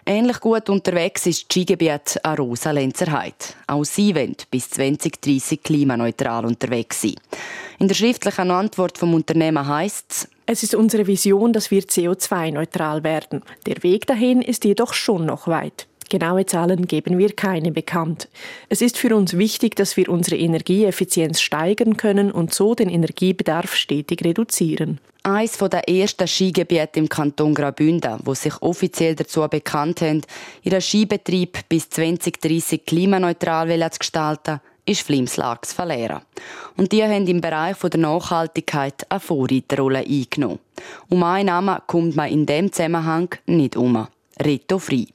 Ähnlich 0.05 0.39
gut 0.39 0.69
unterwegs 0.69 1.27
ist 1.27 1.43
das 1.43 1.45
Skigebiet 1.51 2.19
Arosa 2.23 2.71
Lenzerheide. 2.71 3.35
Auch 3.67 3.83
sie 3.83 4.15
wollen 4.15 4.35
bis 4.49 4.69
2030 4.71 5.61
klimaneutral 5.61 6.45
unterwegs 6.45 7.01
sein. 7.01 7.15
In 7.77 7.87
der 7.87 7.95
schriftlichen 7.95 8.51
Antwort 8.51 8.97
vom 8.97 9.13
Unternehmen 9.13 9.67
heißt 9.67 10.05
es, 10.09 10.27
es 10.47 10.63
ist 10.63 10.75
unsere 10.75 11.07
Vision, 11.07 11.53
dass 11.53 11.71
wir 11.71 11.83
CO2-neutral 11.83 13.03
werden. 13.03 13.41
Der 13.65 13.81
Weg 13.83 14.07
dahin 14.07 14.41
ist 14.41 14.65
jedoch 14.65 14.93
schon 14.93 15.25
noch 15.25 15.47
weit. 15.47 15.87
Genaue 16.11 16.45
Zahlen 16.45 16.87
geben 16.87 17.17
wir 17.17 17.31
keine 17.31 17.71
bekannt. 17.71 18.27
Es 18.67 18.81
ist 18.81 18.97
für 18.97 19.15
uns 19.15 19.37
wichtig, 19.37 19.77
dass 19.77 19.95
wir 19.95 20.09
unsere 20.09 20.35
Energieeffizienz 20.35 21.39
steigern 21.39 21.95
können 21.95 22.33
und 22.33 22.53
so 22.53 22.75
den 22.75 22.89
Energiebedarf 22.89 23.73
stetig 23.73 24.25
reduzieren. 24.25 24.99
Eines 25.23 25.57
der 25.57 25.87
ersten 25.87 26.27
Skigebiete 26.27 26.99
im 26.99 27.07
Kanton 27.07 27.53
Graubünden, 27.53 28.19
wo 28.25 28.33
sich 28.33 28.61
offiziell 28.61 29.15
dazu 29.15 29.47
bekannt 29.47 30.01
haben, 30.01 30.23
ihren 30.63 30.81
Skibetrieb 30.81 31.59
bis 31.69 31.89
2030 31.89 32.85
klimaneutral 32.85 33.69
zu 33.89 33.99
gestalten, 33.99 34.59
ist 34.85 35.03
Flimslags 35.03 35.77
Valera. 35.77 36.23
Und 36.75 36.91
die 36.91 37.03
haben 37.03 37.25
im 37.25 37.39
Bereich 37.39 37.77
der 37.77 37.99
Nachhaltigkeit 38.01 39.09
eine 39.09 39.21
Vorreiterrolle 39.21 39.99
eingenommen. 39.99 40.59
Um 41.07 41.23
einen 41.23 41.45
Namen 41.45 41.79
kommt 41.87 42.17
man 42.17 42.29
in 42.29 42.45
dem 42.45 42.69
Zusammenhang 42.73 43.29
nicht 43.45 43.77
um. 43.77 44.07
Reto 44.41 44.77
Frei. 44.77 45.05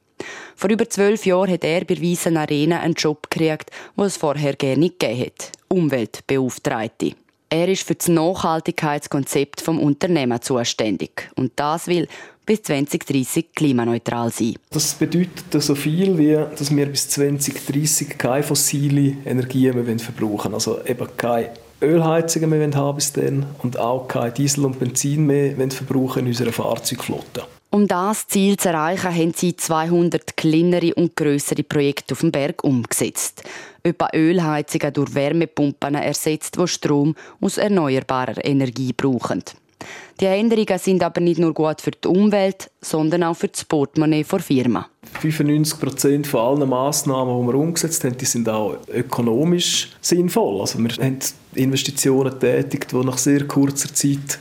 Vor 0.55 0.71
über 0.71 0.89
zwölf 0.89 1.27
Jahren 1.27 1.53
hat 1.53 1.65
er 1.65 1.85
bei 1.85 2.01
Wiesen 2.01 2.37
Arena 2.37 2.81
einen 2.81 2.95
Job 2.95 3.29
gekriegt, 3.31 3.71
den 3.97 4.05
es 4.05 4.17
vorher 4.17 4.55
gerne 4.55 4.79
nicht 4.79 4.99
gegeben 4.99 5.27
hat. 5.27 5.53
Umweltbeauftragte. 5.69 7.13
Er 7.49 7.69
ist 7.69 7.83
für 7.83 7.95
das 7.95 8.09
Nachhaltigkeitskonzept 8.09 9.61
vom 9.61 9.79
Unternehmen 9.79 10.43
zuständig. 10.43 11.31
Und 11.37 11.53
das 11.57 11.87
will 11.87 12.09
bis 12.45 12.63
2030 12.63 13.53
klimaneutral 13.55 14.31
sein. 14.31 14.55
Das 14.71 14.95
bedeutet 14.95 15.63
so 15.63 15.75
viel 15.75 16.17
wie, 16.17 16.35
dass 16.35 16.75
wir 16.75 16.87
bis 16.87 17.09
2030 17.11 18.19
keine 18.19 18.43
fossile 18.43 19.17
Energie 19.25 19.71
mehr 19.73 19.99
verbrauchen 19.99 20.55
Also 20.55 20.85
eben 20.85 21.09
keine 21.17 21.51
Ölheizungen 21.83 22.51
mehr 22.51 22.71
haben 22.75 22.97
bis 22.97 23.13
dann 23.13 23.47
und 23.59 23.79
auch 23.79 24.09
kein 24.09 24.33
Diesel 24.33 24.65
und 24.65 24.79
Benzin 24.79 25.27
mehr 25.27 25.55
verbrauchen 25.71 26.21
in 26.21 26.29
unserer 26.29 26.53
Fahrzeugflotte. 26.53 27.45
Um 27.77 27.87
das 27.87 28.27
Ziel 28.27 28.57
zu 28.57 28.71
erreichen, 28.71 29.15
haben 29.15 29.35
sie 29.37 29.55
200 29.55 30.35
kleinere 30.35 30.95
und 30.95 31.15
größere 31.15 31.63
Projekte 31.63 32.15
auf 32.15 32.21
dem 32.21 32.33
Berg 32.33 32.65
umgesetzt. 32.65 33.43
Etwa 33.83 34.09
Ölheizungen 34.15 34.95
durch 34.95 35.15
Wärmepumpen 35.15 35.95
ersetzt, 35.95 36.57
die 36.59 36.67
Strom 36.69 37.15
aus 37.39 37.59
erneuerbarer 37.59 38.43
Energie 38.43 38.95
brauchen. 38.95 39.43
Die 40.19 40.25
Änderungen 40.25 40.79
sind 40.79 41.03
aber 41.03 41.21
nicht 41.21 41.39
nur 41.39 41.53
gut 41.53 41.83
für 41.83 41.91
die 41.91 42.09
Umwelt, 42.09 42.71
sondern 42.81 43.25
auch 43.25 43.37
für 43.37 43.49
das 43.49 43.67
Portemonnaie 43.67 44.25
der 44.25 44.39
Firma. 44.39 44.89
95 45.21 45.79
Prozent 45.79 46.27
von 46.27 46.41
allen 46.41 46.71
Massnahmen, 46.71 47.43
die 47.43 47.53
wir 47.53 47.59
umgesetzt 47.59 48.03
haben, 48.05 48.17
die 48.17 48.25
sind 48.25 48.49
auch 48.49 48.79
ökonomisch 48.89 49.91
sinnvoll. 50.01 50.63
Also 50.63 50.79
wir 50.79 50.93
haben 50.93 51.19
Investitionen 51.55 52.41
tätigt, 52.41 52.93
die 52.93 53.05
nach 53.05 53.19
sehr 53.19 53.47
kurzer 53.47 53.93
Zeit 53.93 54.39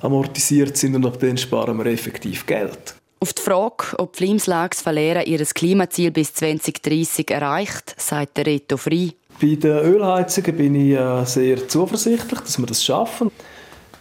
amortisiert 0.00 0.76
sind 0.76 0.94
und 0.96 1.06
ab 1.06 1.18
dann 1.20 1.36
sparen 1.36 1.78
wir 1.78 1.86
effektiv 1.86 2.46
Geld. 2.46 2.94
Auf 3.18 3.32
die 3.32 3.42
Frage, 3.42 3.98
ob 3.98 4.16
Flimslags 4.16 4.82
Verlehren 4.82 5.24
ihr 5.26 5.44
Klimaziel 5.44 6.10
bis 6.10 6.34
2030 6.34 7.30
erreicht, 7.30 7.94
sagt 7.98 8.36
der 8.36 8.46
Reto 8.46 8.76
Frei. 8.76 9.12
Bei 9.40 9.54
den 9.54 9.78
Ölheizungen 9.78 10.56
bin 10.56 10.74
ich 10.74 10.98
äh, 10.98 11.24
sehr 11.24 11.66
zuversichtlich, 11.68 12.40
dass 12.40 12.58
wir 12.58 12.66
das 12.66 12.84
schaffen. 12.84 13.30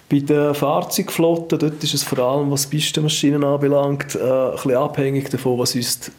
Bei 0.09 0.19
der 0.19 0.53
Fahrzeugflotte 0.53 1.57
dort 1.57 1.83
ist 1.83 1.93
es 1.93 2.03
vor 2.03 2.19
allem, 2.19 2.51
was 2.51 2.67
Pistenmaschinen 2.67 3.43
anbelangt, 3.43 4.15
äh, 4.15 4.19
ein 4.19 4.51
bisschen 4.51 4.75
abhängig 4.75 5.29
davon, 5.29 5.59
was 5.59 5.75
uns 5.75 6.11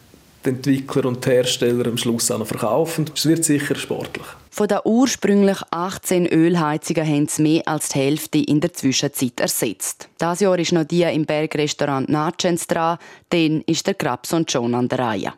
die 0.46 0.50
Entwickler 0.50 1.06
und 1.06 1.24
die 1.24 1.30
Hersteller 1.30 1.86
am 1.86 1.98
Schluss 1.98 2.30
auch 2.30 2.38
noch 2.38 2.46
verkaufen. 2.46 3.06
Es 3.14 3.26
wird 3.26 3.44
sicher 3.44 3.74
sportlich. 3.74 4.26
Von 4.50 4.68
den 4.68 4.78
ursprünglich 4.84 5.58
18 5.70 6.26
Ölheizungen 6.26 7.06
haben 7.06 7.28
sie 7.28 7.42
mehr 7.42 7.62
als 7.66 7.90
die 7.90 7.98
Hälfte 7.98 8.38
in 8.38 8.60
der 8.60 8.72
Zwischenzeit 8.72 9.38
ersetzt. 9.38 10.08
Das 10.18 10.40
Jahr 10.40 10.58
ist 10.58 10.72
noch 10.72 10.84
die 10.84 11.02
im 11.02 11.26
Bergrestaurant 11.26 12.08
Natschens 12.08 12.66
dran, 12.66 12.98
dann 13.28 13.62
ist 13.66 13.86
der 13.86 13.94
Krabs 13.94 14.32
und 14.32 14.50
John 14.50 14.74
an 14.74 14.88
der 14.88 14.98
Reihe. 15.00 15.32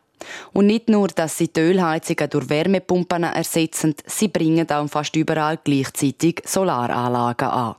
Und 0.52 0.66
nicht 0.66 0.88
nur, 0.88 1.08
dass 1.08 1.38
sie 1.38 1.48
die 1.48 1.60
Ölheizungen 1.60 2.30
durch 2.30 2.48
Wärmepumpen 2.48 3.24
ersetzen, 3.24 3.94
sie 4.06 4.28
bringen 4.28 4.70
auch 4.70 4.88
fast 4.88 5.16
überall 5.16 5.58
gleichzeitig 5.62 6.42
Solaranlagen 6.44 7.48
an. 7.48 7.76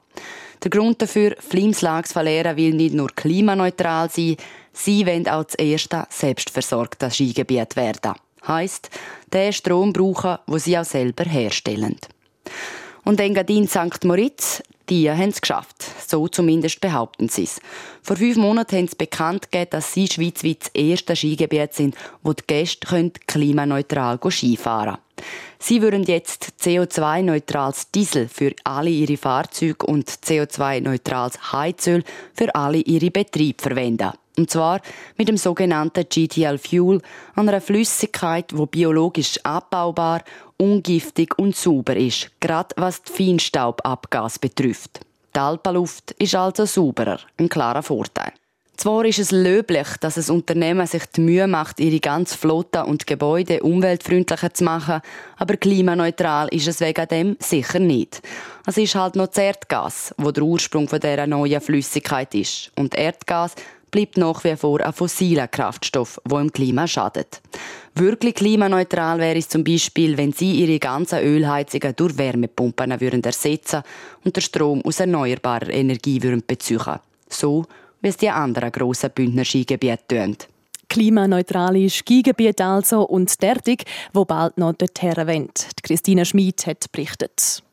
Der 0.64 0.72
Grund 0.72 1.02
dafür, 1.02 1.36
Flimslags 1.40 2.14
Valera 2.16 2.58
will 2.58 2.74
nicht 2.74 2.94
nur 2.94 3.10
klimaneutral 3.16 4.10
sein, 4.10 4.36
sie 4.74 5.06
wollen 5.06 5.28
auch 5.28 5.44
das 5.44 5.56
erste 5.56 6.06
selbstversorgte 6.10 7.12
Skigebiet 7.12 7.76
werden. 7.76 8.14
Heißt, 8.48 8.90
den 9.34 9.54
Strom 9.54 9.94
brauchen, 9.94 10.38
wo 10.48 10.58
sie 10.58 10.78
auch 10.78 10.86
selber 10.86 11.26
herstellen. 11.26 11.98
Und 13.04 13.20
Engadin 13.20 13.68
St. 13.68 14.04
Moritz, 14.04 14.64
die 14.90 15.10
haben 15.10 15.30
es 15.30 15.42
geschafft. 15.42 15.86
So 16.08 16.28
zumindest 16.28 16.82
behaupten 16.82 17.30
sie 17.30 17.44
es. 17.44 17.62
Vor 18.02 18.16
fünf 18.16 18.38
Monaten 18.38 18.78
haben 18.78 18.88
sie 18.88 18.96
bekannt 18.96 19.52
gegeben, 19.52 19.72
dass 19.72 19.94
sie 19.94 20.08
schweizweit 20.08 20.62
das 20.62 20.72
erste 20.74 21.16
Skigebiet 21.16 21.74
sind, 21.74 21.96
wo 22.24 22.34
die 22.34 22.44
Gäste 22.48 23.12
klimaneutral 23.28 24.20
Skifahren 24.30 24.96
können. 24.96 25.26
Sie 25.62 25.82
würden 25.82 26.04
jetzt 26.04 26.54
CO2-neutrales 26.62 27.92
Diesel 27.92 28.30
für 28.30 28.54
alle 28.64 28.90
ihre 28.90 29.18
Fahrzeuge 29.18 29.86
und 29.86 30.10
CO2-neutrales 30.10 31.52
Heizöl 31.52 32.04
für 32.34 32.56
alle 32.56 32.78
ihre 32.78 33.12
Betriebe 33.12 33.62
verwenden. 33.62 34.12
Und 34.38 34.50
zwar 34.50 34.80
mit 35.18 35.28
dem 35.28 35.36
sogenannten 35.36 36.08
GTL 36.08 36.58
Fuel, 36.58 37.02
einer 37.36 37.60
Flüssigkeit, 37.60 38.58
wo 38.58 38.68
biologisch 38.68 39.38
abbaubar, 39.44 40.24
ungiftig 40.56 41.38
und 41.38 41.58
sauber 41.58 41.98
ist, 41.98 42.32
gerade 42.40 42.74
was 42.78 43.04
die 43.04 43.12
Feinstaubabgas 43.12 44.40
betrifft. 44.40 45.02
Die 45.36 45.40
Alpenluft 45.40 46.12
ist 46.12 46.36
also 46.36 46.66
sauberer, 46.66 47.20
ein 47.38 47.50
klarer 47.50 47.84
Vorteil. 47.84 48.32
Zwar 48.80 49.04
ist 49.04 49.20
es 49.20 49.32
löblich, 49.32 49.88
dass 50.00 50.16
ein 50.16 50.34
Unternehmen 50.34 50.88
sich 50.88 51.04
die 51.08 51.20
Mühe 51.20 51.48
macht, 51.48 51.82
ihre 51.82 52.00
ganze 52.00 52.38
Flotte 52.38 52.86
und 52.86 53.06
Gebäude 53.06 53.62
umweltfreundlicher 53.62 54.54
zu 54.54 54.64
machen, 54.64 55.02
aber 55.36 55.58
klimaneutral 55.58 56.48
ist 56.48 56.70
es 56.70 56.80
wegen 56.80 57.06
dem 57.10 57.36
sicher 57.40 57.80
nicht. 57.80 58.22
Es 58.66 58.78
ist 58.78 58.96
halt 58.96 59.18
noch 59.18 59.28
das 59.28 59.38
Erdgas, 59.38 60.16
wo 60.18 60.32
der 60.32 60.44
Ursprung 60.44 60.88
dieser 60.88 61.28
neuen 61.28 61.60
Flüssigkeit 61.60 62.34
ist. 62.34 62.72
Und 62.78 62.96
Erdgas 62.96 63.56
bleibt 63.92 64.16
nach 64.16 64.46
wie 64.46 64.56
vor 64.56 64.80
ein 64.80 64.94
fossiler 64.94 65.50
Kraftstoff, 65.50 66.22
wo 66.24 66.40
im 66.40 66.54
Klima 66.54 66.88
schadet. 66.88 67.42
Wirklich 67.96 68.36
klimaneutral 68.36 69.20
wäre 69.20 69.40
es 69.40 69.50
zum 69.50 69.66
Beispiel, 69.66 70.18
wenn 70.18 70.32
Sie 70.32 70.54
Ihre 70.54 70.80
ganzen 70.80 71.20
Ölheizungen 71.20 71.98
durch 71.98 72.18
Wärmepumpen 72.18 73.02
würden 73.02 73.26
ersetzen 73.26 73.84
und 74.24 74.38
den 74.38 74.42
Strom 74.42 74.82
aus 74.86 75.02
erneuerbarer 75.02 75.70
Energie 75.70 76.24
würden 76.24 76.44
beziehen. 76.48 77.00
So 77.28 77.66
wie 78.02 78.08
es 78.08 78.18
die 78.18 78.30
anderen 78.30 78.72
grossen 78.72 79.12
Bündner 79.14 79.46
Skigebiete 79.46 80.04
tun. 80.08 80.38
Klimaneutrale 80.90 81.90
Skigebiete 81.90 82.66
also 82.66 83.04
und 83.04 83.42
derartig, 83.42 83.84
wo 84.12 84.26
bald 84.26 84.58
noch 84.58 84.74
dorthin 84.74 85.16
wollen. 85.16 85.50
Christina 85.84 86.26
Schmid 86.26 86.66
hat 86.66 86.92
berichtet. 86.92 87.64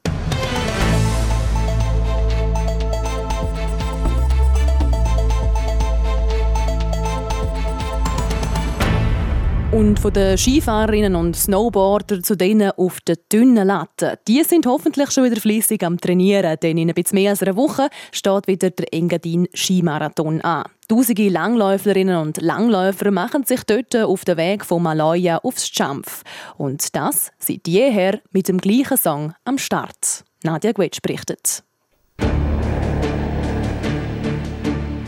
Und 9.77 10.01
von 10.01 10.11
den 10.11 10.39
Skifahrerinnen 10.39 11.15
und 11.15 11.37
Snowboarder 11.37 12.23
zu 12.23 12.35
denen 12.35 12.71
auf 12.79 12.99
der 13.03 13.17
dünnen 13.31 13.67
Latte. 13.67 14.19
Die 14.27 14.43
sind 14.43 14.65
hoffentlich 14.65 15.11
schon 15.11 15.25
wieder 15.25 15.39
fließig 15.39 15.85
am 15.85 16.01
Trainieren, 16.01 16.57
denn 16.63 16.79
in 16.79 16.89
ein 16.89 16.95
bisschen 16.95 17.17
mehr 17.17 17.33
als 17.33 17.43
einer 17.43 17.57
Woche 17.57 17.91
steht 18.11 18.47
wieder 18.47 18.71
der 18.71 18.95
Engadin 18.95 19.49
Skimarathon 19.53 20.41
an. 20.41 20.65
Tausende 20.89 21.29
Langläuferinnen 21.29 22.17
und 22.17 22.41
Langläufer 22.41 23.11
machen 23.11 23.45
sich 23.45 23.65
dort 23.65 23.95
auf 23.95 24.25
den 24.25 24.39
Weg 24.39 24.65
von 24.65 24.83
Maloja 24.83 25.41
aufs 25.43 25.69
Schampf. 25.69 26.23
Und 26.57 26.97
das 26.97 27.31
seit 27.39 27.69
jeher 27.69 28.21
mit 28.33 28.49
dem 28.49 28.57
gleichen 28.57 28.97
Song 28.97 29.35
am 29.45 29.59
Start. 29.59 30.25
Nadja 30.43 30.73
Gwetsch 30.73 31.03
berichtet. 31.03 31.66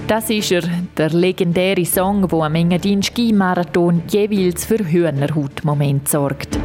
Das 0.09 0.31
ist 0.31 0.51
er, 0.53 0.63
der 0.97 1.11
legendäre 1.11 1.85
Song, 1.85 2.27
der 2.27 2.39
am 2.39 2.55
Engadin 2.55 3.03
Ski-Marathon 3.03 4.05
jeweils 4.09 4.65
für 4.65 4.79
Hühnerhaut-Moment 4.79 6.09
sorgt. 6.09 6.59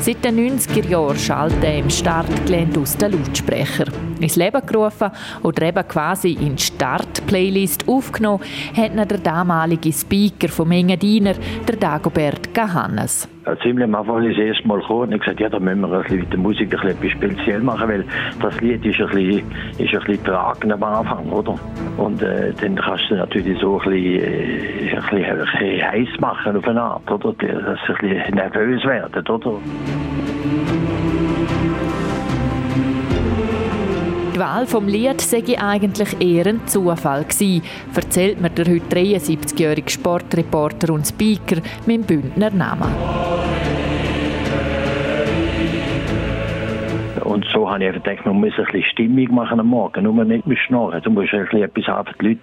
Seit 0.00 0.24
den 0.24 0.58
90er 0.58 0.88
Jahren 0.88 1.16
schaltet 1.16 1.62
er 1.62 1.78
im 1.78 1.88
Startgelände 1.88 2.80
aus 2.80 2.96
den 2.96 3.12
Lautsprecher. 3.12 3.84
Ins 4.20 4.36
Leben 4.36 4.64
gerufen 4.64 5.10
oder 5.42 5.62
eben 5.62 5.86
quasi 5.88 6.32
in 6.32 6.56
die 6.56 6.62
Start-Playlist 6.62 7.88
aufgenommen, 7.88 8.40
hat 8.76 9.10
der 9.10 9.18
damalige 9.18 9.92
Speaker 9.92 10.48
vom 10.48 10.70
Engadiner, 10.72 11.34
der 11.66 11.76
Dagobert 11.76 12.52
Gahannes. 12.54 13.28
ziemlich 13.62 13.84
am 13.84 13.94
Anfang 13.94 14.24
ist 14.24 14.38
das 14.38 14.46
erste 14.46 14.66
Mal 14.66 14.80
gekommen 14.80 15.12
und 15.12 15.20
gesagt, 15.20 15.40
ja, 15.40 15.48
da 15.48 15.60
müssen 15.60 15.82
wir 15.82 16.04
ein 16.04 16.16
mit 16.16 16.32
der 16.32 16.38
Musik 16.38 16.74
ein 16.74 16.96
bisschen 16.96 17.10
speziell 17.10 17.60
machen, 17.60 17.88
weil 17.88 18.04
das 18.40 18.60
Lied 18.60 18.84
ist 18.84 19.00
ein 19.00 19.08
bisschen, 19.08 19.52
ist 19.78 19.94
ein 19.94 20.00
bisschen 20.00 20.24
tragend 20.24 20.72
am 20.72 20.82
Anfang, 20.82 21.30
oder? 21.30 21.54
Und 21.96 22.22
äh, 22.22 22.52
dann 22.60 22.76
kannst 22.76 23.04
du 23.10 23.14
natürlich 23.14 23.58
so 23.60 23.80
ein 23.80 23.90
bisschen, 23.90 24.22
äh, 24.22 24.96
ein 24.96 25.38
bisschen 25.38 25.90
heiß 25.90 26.20
machen 26.20 26.56
auf 26.56 26.66
eine 26.66 26.82
Art, 26.82 27.10
oder? 27.10 27.32
Dass 27.34 27.78
sie 27.86 27.92
ein 27.92 27.98
bisschen 28.00 28.34
nervös 28.34 28.84
werden, 28.84 29.28
oder? 29.28 29.52
Die 34.36 34.40
Wahl 34.40 34.66
vom 34.66 34.86
Lied 34.86 35.22
sei 35.22 35.42
eigentlich 35.58 36.20
eher 36.20 36.44
ein 36.44 36.60
Zufall 36.66 37.24
gewesen, 37.24 37.62
erzählt 37.94 38.38
mir 38.38 38.50
der 38.50 38.66
heute 38.66 38.94
73-jährige 38.94 39.88
Sportreporter 39.90 40.92
und 40.92 41.06
Speaker 41.06 41.62
mit 41.86 41.96
dem 41.96 42.02
Bündner 42.02 42.50
Namen. 42.50 42.92
Und 47.26 47.44
so 47.52 47.68
habe 47.68 47.84
ich 47.84 47.92
gedacht, 47.92 48.24
man 48.24 48.36
muss 48.36 48.52
ein 48.56 48.64
bisschen 48.66 48.84
Stimmung 48.84 49.34
machen 49.34 49.58
am 49.58 49.66
Morgen, 49.66 50.04
nur 50.04 50.24
nicht 50.24 50.46
mit 50.46 50.58
Schnorren. 50.58 51.02
Du 51.02 51.10
musst 51.10 51.34
ein 51.34 51.42
bisschen 51.42 51.64
etwas 51.64 51.86
haben 51.88 52.08
für 52.08 52.18
die 52.20 52.28
Leute, 52.28 52.40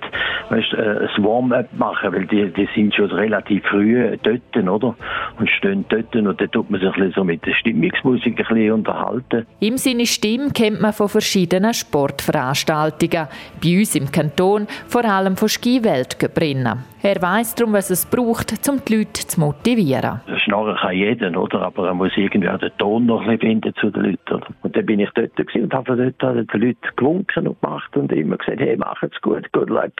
weißt, 0.49 0.73
äh, 0.73 1.07
ein 1.07 1.23
Warm-up 1.23 1.67
machen, 1.77 2.11
weil 2.13 2.25
die, 2.25 2.51
die 2.51 2.67
sind 2.75 2.93
schon 2.93 3.09
relativ 3.11 3.63
früh 3.65 4.17
dort, 4.23 4.57
oder? 4.57 4.95
Und 5.39 5.49
stehen 5.49 5.85
dort 5.87 6.13
und 6.15 6.25
dann 6.25 6.51
tut 6.51 6.69
man 6.69 6.81
sich 6.81 6.89
ein 6.89 6.95
bisschen 6.95 7.13
so 7.13 7.23
mit 7.23 7.45
der 7.45 7.53
Stimmungsmusik 7.53 8.39
ein 8.39 8.45
bisschen 8.45 8.71
unterhalten. 8.73 9.45
Im 9.61 9.77
seine 9.77 10.05
Stimme 10.05 10.51
kennt 10.51 10.81
man 10.81 10.91
von 10.91 11.07
verschiedenen 11.07 11.73
Sportveranstaltungen. 11.73 13.27
Bei 13.63 13.79
uns 13.79 13.95
im 13.95 14.11
Kanton 14.11 14.67
vor 14.87 15.05
allem 15.05 15.37
von 15.37 15.47
Skiweltcuprennen. 15.47 16.92
Er 17.05 17.21
weiss 17.21 17.53
darum, 17.53 17.73
was 17.73 17.89
es 17.89 18.05
braucht, 18.05 18.53
um 18.69 18.79
die 18.85 18.99
Leute 18.99 19.27
zu 19.27 19.37
motivieren. 19.37 20.21
Schnarren 20.37 20.77
kann 20.77 20.95
jeder, 20.95 21.37
oder? 21.37 21.63
Aber 21.63 21.87
er 21.87 21.93
muss 21.93 22.13
irgendwie 22.15 22.47
auch 22.47 22.57
den 22.57 22.71
Ton 22.77 23.07
noch 23.07 23.27
ein 23.27 23.37
finden 23.39 23.75
zu 23.75 23.89
den 23.89 24.03
Leuten. 24.03 24.41
Und 24.61 24.73
dann 24.73 24.85
bin 24.85 25.01
ich 25.01 25.09
dort 25.13 25.31
und 25.37 25.73
habe 25.73 26.13
dort 26.17 26.53
den 26.53 26.61
Leuten 26.61 26.95
gewunken 26.95 27.49
und 27.49 27.59
gemacht 27.59 27.97
und 27.97 28.09
immer 28.13 28.37
gesagt, 28.37 28.61
hey, 28.61 28.77
macht's 28.77 29.19
gut, 29.21 29.51
good 29.51 29.69
luck, 29.69 29.91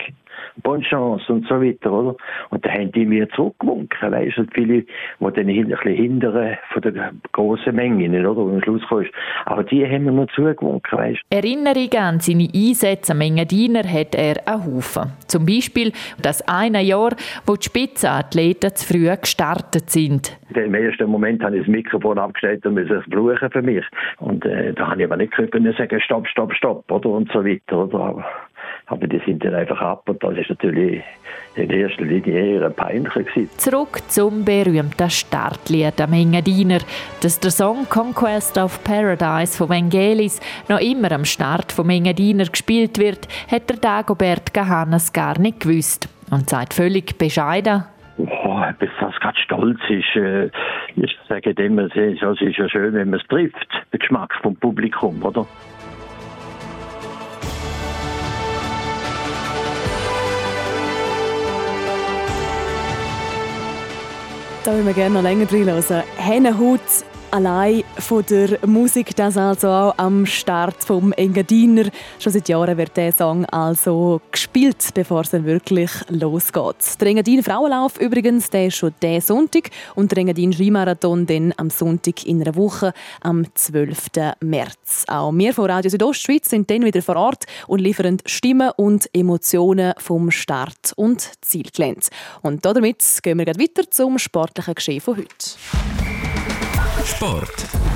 bonne 0.62 0.84
chance 0.84 1.32
und 1.32 1.48
so 1.48 1.62
weiter, 1.62 1.92
oder? 1.92 2.16
Und 2.50 2.66
dann 2.66 2.74
haben 2.74 2.92
die 2.92 3.06
mir 3.06 3.30
zurückgewunken, 3.30 4.12
weißt 4.12 4.38
du, 4.38 4.46
viele, 4.54 4.82
die 4.84 4.88
dann 5.20 5.50
ein 5.50 5.68
bisschen 5.68 5.94
hindern 5.94 6.58
von 6.72 6.82
der 6.82 7.12
grossen 7.32 7.76
Menge, 7.76 8.30
oder? 8.30 8.42
Und 8.42 8.56
am 8.56 8.62
Schluss 8.62 8.84
kommst. 8.88 9.12
Aber 9.46 9.64
die 9.64 9.86
haben 9.86 10.06
mir 10.06 10.12
noch 10.12 10.28
zugewunken, 10.34 10.98
weißt 10.98 11.22
du. 11.30 11.36
Erinnerungen 11.36 11.98
an 11.98 12.20
seine 12.20 12.48
Einsätze 12.54 13.14
am 13.14 13.22
Engadiner 13.22 13.84
hat 13.84 14.16
er 14.16 14.48
einen 14.48 14.66
Haufen. 14.66 15.12
Zum 15.28 15.46
Beispiel 15.46 15.92
das 16.22 16.48
eine 16.48 16.82
Jahr, 16.82 17.12
wo 17.46 17.56
die 17.56 17.64
Spitzenathleten 17.64 18.76
zu 18.76 18.94
früh 18.94 19.14
gestartet 19.16 19.90
sind. 19.90 20.38
Im 20.56 20.74
ersten 20.76 21.10
Moment 21.10 21.44
habe 21.44 21.58
ich 21.58 21.66
das 21.66 21.72
Mikrofon 21.72 22.20
abgestellt 22.20 22.66
und 22.66 22.76
musste 22.76 22.96
es 22.96 23.10
brauchen 23.10 23.50
für 23.50 23.62
mich. 23.62 23.84
Und 24.20 24.46
äh, 24.46 24.74
da 24.74 24.90
habe 24.90 25.02
ich 25.02 25.06
aber 25.06 25.18
nicht 25.18 25.34
können 25.34 25.74
sagen, 25.78 26.00
stopp, 26.00 26.28
stopp, 26.28 26.54
stopp, 26.54 26.92
oder? 26.92 27.10
Und 27.10 27.32
so 27.32 27.44
weiter, 27.44 27.86
oder? 27.86 28.24
Aber, 28.88 29.08
die 29.08 29.22
sind 29.26 29.44
dann 29.44 29.56
einfach 29.56 29.80
ab 29.82 30.10
und 30.10 30.22
das 30.24 30.38
ist 30.38 30.50
natürlich 30.50 31.02
in 31.56 31.70
erster 31.70 32.04
Linie 32.04 32.60
eher 32.60 32.70
peinlich 32.70 33.14
gewesen. 33.14 33.50
Zurück 33.58 34.02
zum 34.08 34.44
berühmten 34.44 35.10
Startlied 35.10 36.00
am 36.02 36.14
Engadiner. 36.14 36.80
Dass 37.22 37.40
der 37.40 37.52
Song 37.52 37.88
Conquest 37.90 38.58
of 38.58 38.84
Paradise 38.84 39.58
von 39.58 39.70
Vangelis 39.70 40.42
noch 40.68 40.80
immer 40.80 41.12
am 41.12 41.26
Start 41.26 41.72
vom 41.72 41.90
Engadiner 41.90 42.46
gespielt 42.46 43.00
wird, 43.00 43.28
hat 43.50 43.70
der 43.70 43.78
Dagobert 43.78 44.54
Gahannes 44.54 45.14
gar 45.14 45.40
nicht 45.40 45.62
gewusst 45.62 46.10
und 46.32 46.50
sagt 46.50 46.74
völlig 46.74 47.18
bescheiden, 47.18 47.86
Oh, 48.18 48.62
bis 48.78 48.92
das 49.00 49.16
gerade 49.20 49.40
stolz 49.40 49.80
ist. 49.90 50.16
Äh, 50.16 50.50
ich 50.96 51.18
sage 51.28 51.50
immer, 51.52 51.84
es 51.84 51.96
ist 51.96 52.58
ja 52.58 52.70
schön, 52.70 52.94
wenn 52.94 53.10
man 53.10 53.20
es 53.20 53.28
trifft, 53.28 53.68
den 53.92 54.00
Geschmack 54.00 54.36
vom 54.44 54.56
Publikum, 54.56 55.24
oder? 55.24 55.48
Da 64.64 64.72
würden 64.72 64.86
wir 64.86 64.94
gerne 64.94 65.16
noch 65.16 65.24
länger 65.24 65.52
reinhören. 65.52 66.04
Hennenhut 66.16 66.80
allein 67.34 67.84
von 67.98 68.24
der 68.30 68.60
Musik, 68.68 69.16
das 69.16 69.38
also 69.38 69.68
auch 69.68 69.98
am 69.98 70.26
Start 70.28 70.84
vom 70.84 71.12
Engadiner. 71.14 71.90
Schon 72.20 72.32
seit 72.32 72.48
Jahren 72.48 72.78
wird 72.78 72.96
der 72.96 73.12
Song 73.12 73.46
also 73.46 74.22
gespielt, 74.32 74.90
bevor 74.94 75.22
es 75.22 75.32
dann 75.32 75.44
wirklich 75.44 75.90
losgeht. 76.10 77.02
Der 77.02 77.08
Engadiner 77.08 77.42
Frauenlauf 77.42 78.00
übrigens, 78.00 78.52
der 78.52 78.68
ist 78.68 78.76
schon 78.76 78.94
der 79.02 79.20
Sonntag 79.20 79.72
und 79.96 80.12
der 80.12 80.20
Engadin 80.20 80.54
Skimarathon 80.54 81.26
dann 81.26 81.54
am 81.58 81.72
Sonntag 81.72 82.24
in 82.24 82.40
einer 82.40 82.56
Woche, 82.56 82.94
am 83.22 83.46
12. 83.56 83.98
März. 84.42 85.06
Auch 85.08 85.32
wir 85.34 85.56
von 85.56 85.66
Radio 85.66 85.90
Südostschweiz 85.90 86.52
sind 86.52 86.70
dann 86.70 86.86
wieder 86.86 87.02
vor 87.02 87.16
Ort 87.16 87.46
und 87.66 87.80
liefern 87.80 88.20
Stimmen 88.28 88.70
und 88.78 89.10
Emotionen 89.12 89.94
vom 89.98 90.30
Start 90.30 90.94
und 90.96 91.32
Zielgelände. 91.42 92.06
Und 92.44 92.64
damit 92.64 93.04
gehen 93.24 93.40
wir 93.40 93.48
weiter 93.48 93.90
zum 93.90 94.20
sportlichen 94.20 94.76
Geschehen 94.76 95.02
von 95.02 95.18
heute. 95.18 96.03
Sport. 97.06 97.93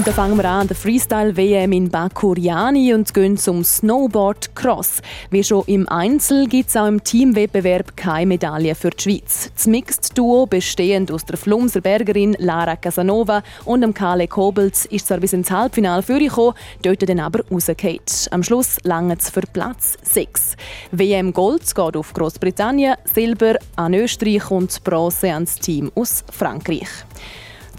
Und 0.00 0.06
da 0.06 0.12
fangen 0.12 0.38
wir 0.38 0.48
an, 0.48 0.66
der 0.66 0.76
Freestyle-WM 0.78 1.72
in 1.72 1.90
Bakuriani 1.90 2.94
und 2.94 3.12
gehen 3.12 3.36
zum 3.36 3.62
Snowboard-Cross. 3.62 5.02
Wie 5.30 5.44
schon 5.44 5.64
im 5.66 5.86
Einzel 5.90 6.48
gibt 6.48 6.70
es 6.70 6.76
auch 6.78 6.86
im 6.86 7.04
Teamwettbewerb 7.04 7.98
keine 7.98 8.28
Medaille 8.28 8.74
für 8.74 8.88
die 8.88 9.02
Schweiz. 9.02 9.52
Das 9.54 9.66
Mixed-Duo, 9.66 10.46
bestehend 10.46 11.12
aus 11.12 11.26
der 11.26 11.36
Flumser 11.36 11.82
Bergerin 11.82 12.34
Lara 12.38 12.76
Casanova 12.76 13.42
und 13.66 13.82
dem 13.82 13.92
Kale 13.92 14.26
Kobels, 14.26 14.86
ist 14.86 15.06
zwar 15.08 15.18
bis 15.18 15.34
ins 15.34 15.50
Halbfinale 15.50 16.02
vorgekommen, 16.02 16.54
dort 16.80 17.06
dann 17.06 17.20
aber 17.20 17.44
rausgefallen. 17.50 18.00
Am 18.30 18.42
Schluss 18.42 18.78
lange 18.84 19.18
es 19.18 19.28
für 19.28 19.42
Platz 19.52 19.98
6. 20.02 20.56
WM 20.92 21.34
Gold 21.34 21.66
geht 21.74 21.96
auf 21.98 22.14
Großbritannien, 22.14 22.94
Silber 23.04 23.56
an 23.76 23.92
Österreich 23.92 24.50
und 24.50 24.82
Bronze 24.82 25.30
ans 25.30 25.56
Team 25.56 25.92
aus 25.94 26.24
Frankreich. 26.32 26.88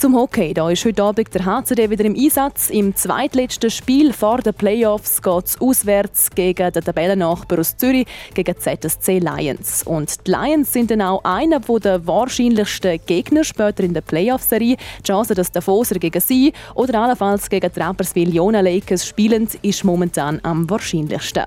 Zum 0.01 0.15
Hockey. 0.15 0.51
Da 0.51 0.67
ist 0.67 0.83
heute 0.83 1.03
Abend 1.03 1.31
der 1.31 1.45
HCD 1.45 1.87
wieder 1.91 2.05
im 2.05 2.15
Einsatz. 2.15 2.71
Im 2.71 2.95
zweitletzten 2.95 3.69
Spiel 3.69 4.13
vor 4.13 4.39
den 4.39 4.55
Playoffs 4.55 5.21
geht 5.21 5.45
es 5.45 5.61
auswärts 5.61 6.31
gegen 6.31 6.71
den 6.71 6.83
Tabellennachbar 6.83 7.59
aus 7.59 7.77
Zürich, 7.77 8.07
gegen 8.33 8.55
ZSC 8.57 9.19
Lions. 9.19 9.83
Und 9.83 10.25
die 10.25 10.31
Lions 10.31 10.73
sind 10.73 10.89
dann 10.89 11.03
auch 11.03 11.23
einer 11.23 11.59
der 11.59 12.07
wahrscheinlichsten 12.07 12.99
Gegner 13.05 13.43
später 13.43 13.83
in 13.83 13.93
der 13.93 14.01
Playoff-Serie. 14.01 14.75
Die 15.01 15.03
Chance, 15.03 15.35
dass 15.35 15.51
der 15.51 15.61
Foser 15.61 15.99
gegen 15.99 16.19
sie 16.19 16.51
oder 16.73 16.99
allenfalls 16.99 17.47
gegen 17.47 17.71
die 17.71 17.79
Rapperswil 17.79 18.33
Jona 18.33 18.61
Lakers 18.61 19.05
spielen, 19.05 19.47
ist 19.61 19.83
momentan 19.83 20.39
am 20.41 20.67
wahrscheinlichsten. 20.67 21.45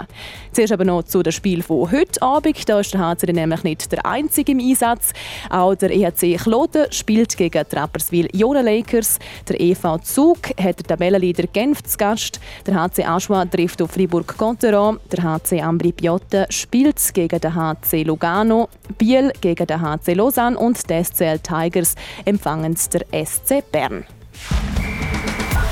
Zuerst 0.52 0.72
aber 0.72 0.84
noch 0.84 1.02
zu 1.02 1.24
dem 1.24 1.32
Spiel 1.32 1.60
von 1.60 1.90
heute 1.90 2.22
Abend. 2.22 2.68
Da 2.68 2.78
ist 2.78 2.94
der 2.94 3.00
HCD 3.00 3.32
nämlich 3.32 3.64
nicht 3.64 3.90
der 3.90 4.06
einzige 4.06 4.52
im 4.52 4.60
Einsatz. 4.60 5.12
Auch 5.50 5.74
der 5.74 5.90
EHC 5.90 6.36
Kloten 6.36 6.86
spielt 6.92 7.36
gegen 7.36 7.64
die 7.68 7.76
Rapperswil 7.76 8.28
Jona 8.44 8.60
Lakers. 8.60 9.18
Der 9.48 9.58
EV 9.58 9.98
Zug 10.02 10.36
hat 10.60 10.78
den 10.78 10.86
Tabellenleader 10.86 11.46
Genf 11.46 11.82
zu 11.82 11.96
Gast. 11.96 12.40
Der 12.66 12.74
HC 12.74 13.02
Aschua 13.06 13.46
trifft 13.46 13.80
auf 13.80 13.92
Fribourg-Gotteron. 13.92 15.00
Der 15.10 15.24
HC 15.24 15.62
Ambri 15.62 15.92
Piotta 15.92 16.44
spielt 16.50 17.00
gegen 17.14 17.40
den 17.40 17.54
HC 17.54 18.02
Lugano. 18.02 18.68
Biel 18.98 19.32
gegen 19.40 19.66
den 19.66 19.80
HC 19.80 20.12
Lausanne 20.12 20.58
und 20.58 20.78
die 20.90 21.02
SCL 21.02 21.38
Tigers 21.38 21.94
empfangen 22.26 22.76
der 22.92 23.24
SC 23.24 23.62
Bern. 23.72 24.04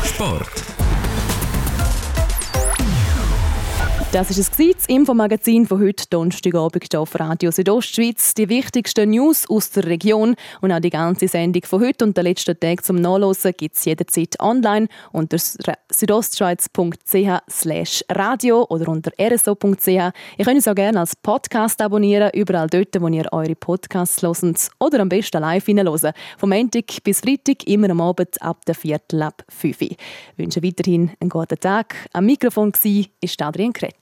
Sport. 0.03 0.72
Das 4.13 4.29
ist 4.29 4.39
es 4.39 4.51
das 4.51 4.87
Infomagazin 4.89 5.67
von 5.67 5.81
heute 5.81 6.05
Donnerstagabend 6.11 6.95
auf 6.97 7.19
Radio 7.19 7.51
Südostschweiz. 7.51 8.35
Die 8.35 8.51
wichtigsten 8.51 9.09
News 9.09 9.49
aus 9.49 9.71
der 9.71 9.87
Region 9.87 10.37
und 10.61 10.71
auch 10.71 10.81
die 10.81 10.91
ganze 10.91 11.29
Sendung 11.29 11.63
von 11.65 11.81
heute 11.81 12.05
und 12.05 12.15
den 12.15 12.25
letzten 12.25 12.61
Tag 12.61 12.85
zum 12.85 12.97
Nachlesen 12.97 13.55
gibt 13.57 13.75
es 13.75 13.87
jederzeit 13.87 14.39
online 14.39 14.89
unter 15.13 15.39
südostschweiz.ch 15.39 18.05
radio 18.11 18.67
oder 18.69 18.89
unter 18.89 19.13
rso.ch. 19.19 19.87
Ihr 19.87 20.13
könnt 20.45 20.57
uns 20.57 20.69
auch 20.69 20.75
gerne 20.75 21.01
als 21.01 21.17
Podcast 21.17 21.81
abonnieren, 21.81 22.33
überall 22.35 22.67
dort, 22.67 23.01
wo 23.01 23.09
ihr 23.09 23.33
eure 23.33 23.57
Podcasts 23.57 24.21
hört 24.21 24.69
oder 24.79 25.01
am 25.01 25.09
besten 25.09 25.41
live 25.41 25.65
hineinhören. 25.65 26.13
Vom 26.37 26.51
Montag 26.51 27.03
bis 27.03 27.21
Freitag, 27.21 27.67
immer 27.67 27.89
am 27.89 28.03
Abend 28.03 28.43
ab 28.43 28.63
der 28.67 28.75
Viertel 28.75 29.23
ab 29.23 29.43
5 29.49 29.81
Uhr. 29.81 29.89
Ich 29.89 29.97
wünsche 30.37 30.63
weiterhin 30.63 31.13
einen 31.19 31.31
guten 31.31 31.59
Tag. 31.59 31.97
Am 32.13 32.27
Mikrofon 32.27 32.75
war 32.75 33.49
Adrian 33.49 33.73
Kretz. 33.73 34.02